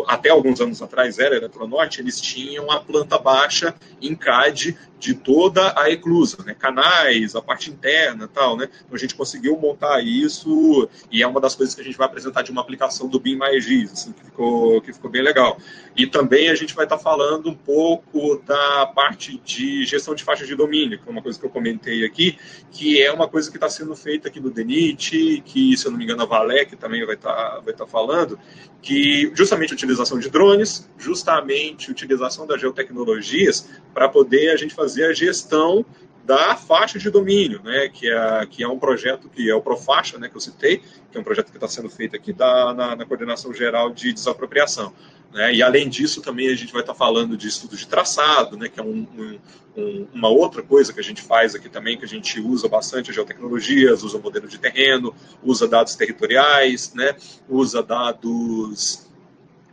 até 0.09 0.29
alguns 0.29 0.61
anos 0.61 0.83
atrás 0.83 1.21
era 1.21 1.37
Eletronorte, 1.37 2.01
eles 2.01 2.21
tinham 2.21 2.69
a 2.69 2.81
planta 2.81 3.17
baixa 3.17 3.77
em 4.03 4.15
CAD 4.15 4.77
de 4.99 5.15
toda 5.15 5.79
a 5.79 5.91
eclusa, 5.91 6.43
né? 6.45 6.55
canais, 6.55 7.35
a 7.35 7.43
parte 7.43 7.71
interna 7.71 8.29
tal, 8.29 8.57
né? 8.57 8.69
Então 8.85 8.95
a 8.95 8.99
gente 8.99 9.15
conseguiu 9.15 9.57
montar 9.57 10.01
isso 10.01 10.89
e 11.11 11.23
é 11.23 11.27
uma 11.27 11.41
das 11.41 11.55
coisas 11.55 11.75
que 11.75 11.81
a 11.81 11.85
gente 11.85 11.97
vai 11.97 12.07
apresentar 12.07 12.43
de 12.43 12.51
uma 12.51 12.61
aplicação 12.61 13.09
do 13.09 13.21
BIM 13.21 13.37
mais 13.37 13.65
GIS, 13.65 13.93
assim, 13.93 14.13
que, 14.13 14.25
ficou, 14.25 14.81
que 14.81 14.93
ficou 14.93 15.11
bem 15.11 15.23
legal. 15.23 15.59
E 15.95 16.07
também 16.07 16.49
a 16.49 16.55
gente 16.55 16.75
vai 16.75 16.85
estar 16.85 16.99
falando 16.99 17.51
um 17.51 17.55
pouco 17.55 18.43
da 18.47 18.87
parte 18.87 19.41
de 19.45 19.85
gestão 19.85 20.15
de 20.15 20.25
faixas 20.25 20.49
de 20.49 20.55
domínio, 20.55 20.99
que 20.99 21.09
é 21.09 21.13
uma 21.13 21.23
coisa 21.23 21.39
que 21.39 21.45
eu 21.45 21.51
comentei 21.51 22.05
aqui, 22.05 22.39
que 22.71 23.03
é 23.03 23.13
uma 23.13 23.29
coisa 23.29 23.51
que 23.51 23.57
está 23.57 23.69
sendo 23.69 23.95
feita 23.95 24.29
aqui 24.29 24.41
no 24.41 24.51
DENIT, 24.51 25.43
que, 25.45 25.77
se 25.77 25.87
eu 25.87 25.91
não 25.91 25.99
me 25.99 26.05
engano, 26.05 26.23
a 26.23 26.27
Valec 26.27 26.75
também 26.77 27.05
vai 27.05 27.15
estar, 27.15 27.61
vai 27.61 27.73
estar 27.73 27.87
falando, 27.87 28.39
que 28.83 29.31
justamente 29.35 29.73
a 29.73 29.75
utilização 29.75 30.19
de 30.19 30.31
drones, 30.31 30.89
justamente 30.97 31.89
a 31.89 31.93
utilização 31.93 32.47
das 32.47 32.61
geotecnologias 32.61 33.69
para 33.93 34.09
poder 34.09 34.51
a 34.51 34.57
gente 34.57 34.75
fazer 34.75 34.86
fazer 34.87 35.05
a 35.05 35.13
gestão 35.13 35.85
da 36.25 36.57
faixa 36.57 36.99
de 36.99 37.11
domínio, 37.11 37.61
né, 37.63 37.89
que 37.89 38.09
é, 38.09 38.47
que 38.47 38.63
é 38.63 38.69
um 38.69 38.79
projeto 38.79 39.29
que 39.29 39.49
é 39.51 39.55
o 39.55 39.61
Profaixa, 39.61 40.19
né, 40.19 40.29
que 40.29 40.37
eu 40.37 40.41
citei, 40.41 40.79
que 41.11 41.17
é 41.17 41.21
um 41.21 41.25
projeto 41.25 41.51
que 41.51 41.57
está 41.57 41.69
sendo 41.69 41.89
feito 41.89 42.17
aqui 42.17 42.33
da, 42.33 42.73
na, 42.73 42.97
na, 42.97 43.05
Coordenação 43.05 43.53
Geral 43.53 43.91
de 43.91 44.13
Desapropriação. 44.13 44.93
Né, 45.33 45.55
e 45.55 45.63
além 45.63 45.89
disso, 45.89 46.23
também 46.23 46.49
a 46.49 46.55
gente 46.55 46.73
vai 46.73 46.83
estar 46.83 46.95
tá 46.95 46.99
falando 46.99 47.37
de 47.37 47.47
estudo 47.47 47.77
de 47.77 47.87
traçado, 47.87 48.57
né, 48.57 48.69
que 48.69 48.81
é 48.81 48.83
um, 48.83 49.07
um, 49.77 50.07
uma 50.13 50.29
outra 50.29 50.63
coisa 50.63 50.93
que 50.93 51.01
a 51.01 51.05
gente 51.05 51.23
faz 51.23 51.55
aqui 51.55 51.69
também, 51.69 51.97
que 51.97 52.05
a 52.05 52.09
gente 52.09 52.41
usa 52.41 52.69
bastante 52.69 53.13
geotecnologias, 53.13 54.03
usa 54.03 54.19
modelo 54.19 54.49
de 54.49 54.59
terreno, 54.59 55.15
usa 55.45 55.69
dados 55.69 55.95
territoriais, 55.95 56.93
né, 56.95 57.15
usa 57.49 57.83
dados 57.83 59.06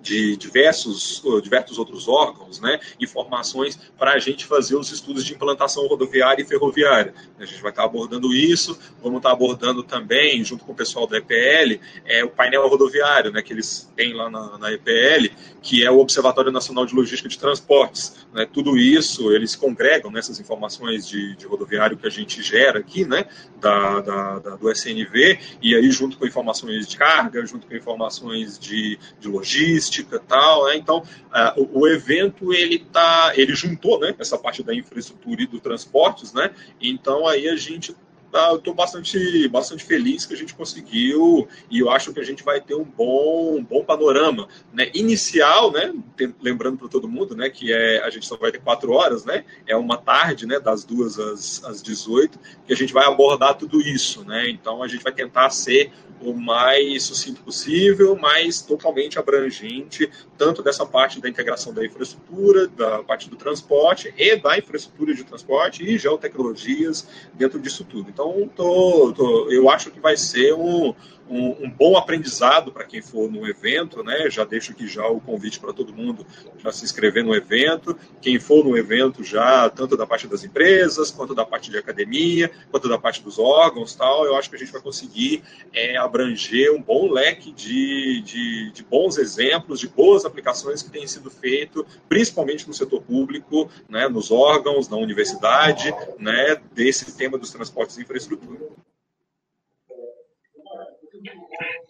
de 0.04 0.36
diversos, 0.36 1.24
diversos 1.42 1.80
outros 1.80 2.08
órgãos, 2.10 2.60
né, 2.60 2.80
informações 3.00 3.80
para 3.98 4.14
a 4.14 4.20
gente 4.20 4.46
fazer 4.46 4.76
os 4.76 4.92
estudos 4.92 5.24
de 5.26 5.34
implantação 5.34 5.88
rodoviária 5.88 6.44
e 6.44 6.46
ferroviária. 6.46 7.14
A 7.40 7.46
gente 7.46 7.62
vai 7.62 7.72
estar 7.72 7.86
abordando 7.86 8.34
isso, 8.34 8.78
vamos 9.02 9.18
estar 9.18 9.32
abordando 9.32 9.82
também, 9.82 10.44
junto 10.44 10.66
com 10.66 10.74
o 10.74 10.76
pessoal 10.76 11.08
da 11.08 11.18
EPL, 11.18 11.80
é, 12.06 12.24
o 12.24 12.30
painel 12.30 12.68
rodoviário, 12.68 13.32
né, 13.32 13.42
que 13.42 13.54
eles 13.54 13.90
têm 13.96 14.14
lá 14.14 14.30
na, 14.30 14.58
na 14.58 14.74
EPL, 14.74 15.34
que 15.62 15.86
é 15.86 15.90
o 15.90 16.00
Observatório 16.00 16.52
Nacional 16.52 16.86
de 16.86 16.94
Logística 16.94 17.30
de 17.30 17.40
Transportes. 17.40 18.28
Né, 18.34 18.46
tudo 18.52 18.78
isso, 18.78 19.32
eles 19.32 19.56
congregam 19.56 20.12
nessas 20.12 20.40
informações 20.40 21.08
de, 21.08 21.36
de, 21.38 21.46
rodoviário 21.46 21.96
que 21.96 22.06
a 22.06 22.10
gente 22.10 22.42
gera 22.42 22.80
aqui, 22.80 23.06
né, 23.06 23.26
da, 23.62 24.02
da, 24.02 24.40
da, 24.40 24.56
do 24.58 24.70
SNV, 24.70 25.40
e 25.62 25.76
aí 25.76 25.90
junto 25.92 26.18
com 26.18 26.26
informações 26.26 26.88
de 26.88 26.98
carga, 26.98 27.46
junto 27.46 27.66
com 27.68 27.76
informações 27.76 28.60
de, 28.60 29.00
de 29.20 29.28
logística, 29.30 29.93
logística 29.94 30.20
tal, 30.20 30.66
né? 30.66 30.76
Então, 30.76 31.00
uh, 31.00 31.62
o, 31.62 31.82
o, 31.82 31.88
evento 31.88 32.54
ele 32.54 32.80
tá, 32.80 33.34
ele 33.36 33.54
juntou, 33.54 34.00
né, 34.00 34.16
essa 34.18 34.38
parte 34.38 34.64
da 34.64 34.74
infraestrutura 34.74 35.44
e 35.44 35.48
do 35.48 35.60
transportes, 35.60 36.34
né? 36.34 36.52
Então 36.82 37.28
aí 37.28 37.48
a 37.48 37.56
gente 37.56 37.96
eu 38.40 38.56
estou 38.58 38.74
bastante, 38.74 39.48
bastante 39.48 39.84
feliz 39.84 40.26
que 40.26 40.34
a 40.34 40.38
gente 40.38 40.54
conseguiu 40.54 41.48
e 41.70 41.80
eu 41.80 41.90
acho 41.90 42.14
que 42.14 42.20
a 42.20 42.24
gente 42.24 42.44
vai 42.44 42.60
ter 42.62 42.76
um 42.76 42.84
bom, 42.84 43.58
um 43.58 43.64
bom 43.64 43.84
panorama, 43.84 44.48
né? 44.74 44.90
Inicial, 44.94 45.72
né? 45.72 45.94
Lembrando 46.42 46.78
para 46.78 46.88
todo 46.88 47.08
mundo, 47.08 47.36
né? 47.36 47.50
Que 47.50 47.74
é 47.74 48.04
a 48.04 48.10
gente 48.10 48.26
só 48.26 48.38
vai 48.38 48.52
ter 48.52 48.62
quatro 48.62 48.92
horas, 48.92 49.26
né? 49.26 49.46
É 49.68 49.76
uma 49.76 49.98
tarde, 49.98 50.46
né? 50.46 50.60
Das 50.60 50.84
duas 50.84 51.20
às, 51.20 51.64
às 51.64 51.82
18 51.82 52.40
que 52.66 52.74
a 52.74 52.76
gente 52.76 52.94
vai 52.94 53.06
abordar 53.06 53.56
tudo 53.56 53.82
isso, 53.82 54.24
né? 54.24 54.50
Então 54.50 54.82
a 54.82 54.88
gente 54.88 55.04
vai 55.04 55.14
tentar 55.14 55.50
ser 55.50 55.92
o 56.24 56.34
mais 56.34 57.04
sucinto 57.04 57.42
possível, 57.42 58.16
mas 58.16 58.62
totalmente 58.62 59.20
abrangente, 59.20 60.10
tanto 60.38 60.64
dessa 60.64 60.86
parte 60.86 61.20
da 61.20 61.28
integração 61.28 61.74
da 61.74 61.86
infraestrutura, 61.86 62.68
da 62.68 63.04
parte 63.04 63.30
do 63.30 63.36
transporte 63.36 64.14
e 64.18 64.36
da 64.38 64.58
infraestrutura 64.58 65.14
de 65.14 65.24
transporte 65.24 65.84
e 65.84 65.98
geotecnologias 65.98 67.08
dentro 67.34 67.60
disso 67.60 67.84
tudo. 67.84 68.10
Então, 68.10 68.23
tô, 68.56 69.14
tô, 69.16 69.52
eu 69.52 69.70
acho 69.70 69.92
que 69.92 70.00
vai 70.00 70.16
ser 70.18 70.54
um, 70.54 70.94
um, 71.30 71.66
um 71.66 71.70
bom 71.70 71.98
aprendizado 71.98 72.72
para 72.72 72.84
quem 72.84 73.02
for 73.02 73.32
no 73.32 73.48
evento, 73.48 74.04
né? 74.04 74.30
Já 74.30 74.44
deixo 74.44 74.72
aqui 74.72 74.88
já 74.88 75.08
o 75.08 75.20
convite 75.20 75.60
para 75.60 75.74
todo 75.74 75.94
mundo 75.94 76.26
já 76.58 76.72
se 76.72 76.84
inscrever 76.84 77.24
no 77.24 77.36
evento. 77.36 77.98
Quem 78.22 78.40
for 78.40 78.64
no 78.64 78.78
evento 78.78 79.24
já, 79.24 79.70
tanto 79.70 79.98
da 79.98 80.06
parte 80.06 80.28
das 80.28 80.44
empresas, 80.44 81.12
quanto 81.12 81.34
da 81.34 81.46
parte 81.46 81.70
de 81.70 81.78
academia, 81.78 82.52
quanto 82.72 82.88
da 82.88 82.98
parte 82.98 83.22
dos 83.22 83.40
órgãos 83.40 83.96
tal, 83.96 84.26
eu 84.26 84.36
acho 84.36 84.50
que 84.50 84.56
a 84.56 84.60
gente 84.60 84.72
vai 84.72 84.82
conseguir 84.82 85.44
é, 85.74 85.98
abranger 85.98 86.74
um 86.74 86.82
bom 86.82 87.12
leque 87.12 87.52
de, 87.52 88.22
de, 88.22 88.72
de 88.72 88.84
bons 88.84 89.18
exemplos, 89.18 89.80
de 89.80 89.88
boas 89.88 90.26
aplicações 90.26 90.82
que 90.82 90.92
têm 90.92 91.08
sido 91.08 91.30
feito, 91.30 91.86
principalmente 92.08 92.68
no 92.68 92.74
setor 92.74 93.02
público, 93.02 93.70
né, 93.90 94.08
nos 94.08 94.32
órgãos, 94.32 94.90
na 94.90 94.98
universidade, 94.98 95.94
né, 96.20 96.58
desse 96.74 97.16
tema 97.16 97.38
dos 97.38 97.52
transportes 97.52 97.98
e 97.98 98.02
infraestrutura. 98.02 98.60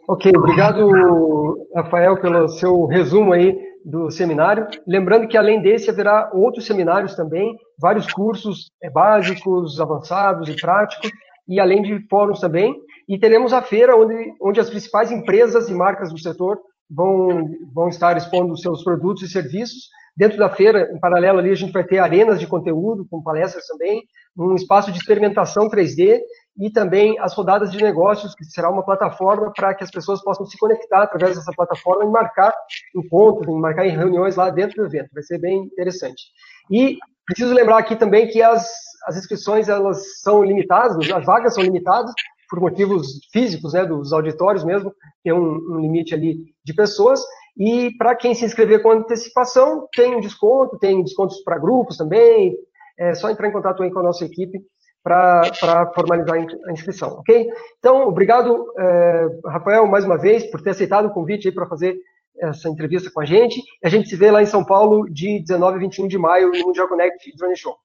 Ok, 0.07 0.31
obrigado, 0.35 1.67
Rafael, 1.75 2.19
pelo 2.19 2.47
seu 2.49 2.85
resumo 2.85 3.33
aí 3.33 3.57
do 3.85 4.09
seminário. 4.09 4.67
Lembrando 4.87 5.27
que, 5.27 5.37
além 5.37 5.61
desse, 5.61 5.89
haverá 5.89 6.29
outros 6.33 6.65
seminários 6.65 7.15
também, 7.15 7.55
vários 7.79 8.11
cursos 8.11 8.71
é, 8.81 8.89
básicos, 8.89 9.79
avançados 9.79 10.49
e 10.49 10.55
práticos, 10.55 11.11
e 11.47 11.59
além 11.59 11.81
de 11.81 12.07
fóruns 12.07 12.39
também. 12.39 12.75
E 13.07 13.17
teremos 13.17 13.51
a 13.53 13.61
feira 13.61 13.95
onde, 13.95 14.15
onde 14.41 14.59
as 14.59 14.69
principais 14.69 15.11
empresas 15.11 15.69
e 15.69 15.73
marcas 15.73 16.11
do 16.11 16.19
setor 16.19 16.57
vão, 16.89 17.49
vão 17.73 17.89
estar 17.89 18.15
expondo 18.15 18.57
seus 18.57 18.83
produtos 18.83 19.23
e 19.23 19.27
serviços. 19.27 19.89
Dentro 20.15 20.37
da 20.37 20.49
feira, 20.49 20.91
em 20.93 20.99
paralelo 20.99 21.39
ali, 21.39 21.49
a 21.49 21.55
gente 21.55 21.71
vai 21.71 21.83
ter 21.83 21.97
arenas 21.97 22.39
de 22.39 22.45
conteúdo, 22.45 23.05
com 23.09 23.23
palestras 23.23 23.65
também, 23.65 24.03
um 24.37 24.53
espaço 24.53 24.91
de 24.91 24.99
experimentação 24.99 25.67
3D 25.67 26.19
e 26.57 26.69
também 26.69 27.17
as 27.19 27.33
rodadas 27.33 27.71
de 27.71 27.81
negócios, 27.81 28.35
que 28.35 28.45
será 28.45 28.69
uma 28.69 28.85
plataforma 28.85 29.51
para 29.55 29.73
que 29.73 29.83
as 29.83 29.89
pessoas 29.89 30.23
possam 30.23 30.45
se 30.45 30.57
conectar 30.57 31.03
através 31.03 31.35
dessa 31.35 31.51
plataforma 31.51 32.05
e 32.05 32.07
marcar 32.07 32.53
encontros, 32.95 33.59
marcar 33.59 33.83
reuniões 33.83 34.35
lá 34.35 34.51
dentro 34.51 34.77
do 34.77 34.85
evento. 34.85 35.09
Vai 35.13 35.23
ser 35.23 35.39
bem 35.39 35.63
interessante. 35.63 36.23
E 36.69 36.97
preciso 37.25 37.53
lembrar 37.53 37.79
aqui 37.79 37.95
também 37.95 38.27
que 38.27 38.41
as, 38.41 38.69
as 39.07 39.17
inscrições 39.17 39.67
elas 39.67 40.21
são 40.21 40.43
limitadas, 40.43 41.09
as 41.09 41.25
vagas 41.25 41.55
são 41.55 41.63
limitadas 41.63 42.13
por 42.49 42.59
motivos 42.59 43.19
físicos, 43.31 43.73
né, 43.73 43.85
dos 43.85 44.13
auditórios 44.13 44.63
mesmo, 44.63 44.93
tem 45.23 45.33
um, 45.33 45.55
um 45.71 45.79
limite 45.79 46.13
ali 46.13 46.37
de 46.63 46.73
pessoas. 46.73 47.23
E 47.57 47.91
para 47.97 48.15
quem 48.15 48.33
se 48.33 48.45
inscrever 48.45 48.81
com 48.81 48.91
antecipação, 48.91 49.87
tem 49.95 50.15
um 50.15 50.19
desconto, 50.19 50.79
tem 50.79 51.03
descontos 51.03 51.41
para 51.43 51.59
grupos 51.59 51.97
também. 51.97 52.55
É 52.97 53.13
só 53.13 53.29
entrar 53.29 53.47
em 53.47 53.51
contato 53.51 53.83
aí 53.83 53.91
com 53.91 53.99
a 53.99 54.03
nossa 54.03 54.25
equipe 54.25 54.59
para 55.03 55.91
formalizar 55.93 56.37
a 56.37 56.71
inscrição, 56.71 57.09
ok? 57.19 57.49
Então, 57.77 58.07
obrigado, 58.07 58.65
é, 58.79 59.27
Rafael, 59.45 59.85
mais 59.85 60.05
uma 60.05 60.17
vez, 60.17 60.45
por 60.45 60.61
ter 60.61 60.69
aceitado 60.69 61.07
o 61.07 61.13
convite 61.13 61.51
para 61.51 61.67
fazer 61.67 61.97
essa 62.39 62.69
entrevista 62.69 63.11
com 63.11 63.19
a 63.19 63.25
gente. 63.25 63.61
A 63.83 63.89
gente 63.89 64.09
se 64.09 64.15
vê 64.15 64.31
lá 64.31 64.41
em 64.41 64.45
São 64.45 64.63
Paulo 64.63 65.07
de 65.09 65.39
19 65.41 65.75
a 65.75 65.79
21 65.79 66.07
de 66.07 66.17
maio 66.17 66.51
no 66.51 66.67
Mundial 66.67 66.87
Connect 66.87 67.35
Drone 67.37 67.57
Show. 67.57 67.75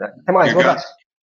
Até 0.00 0.32
mais, 0.32 0.54
um 0.54 0.60
abraço. 0.60 1.05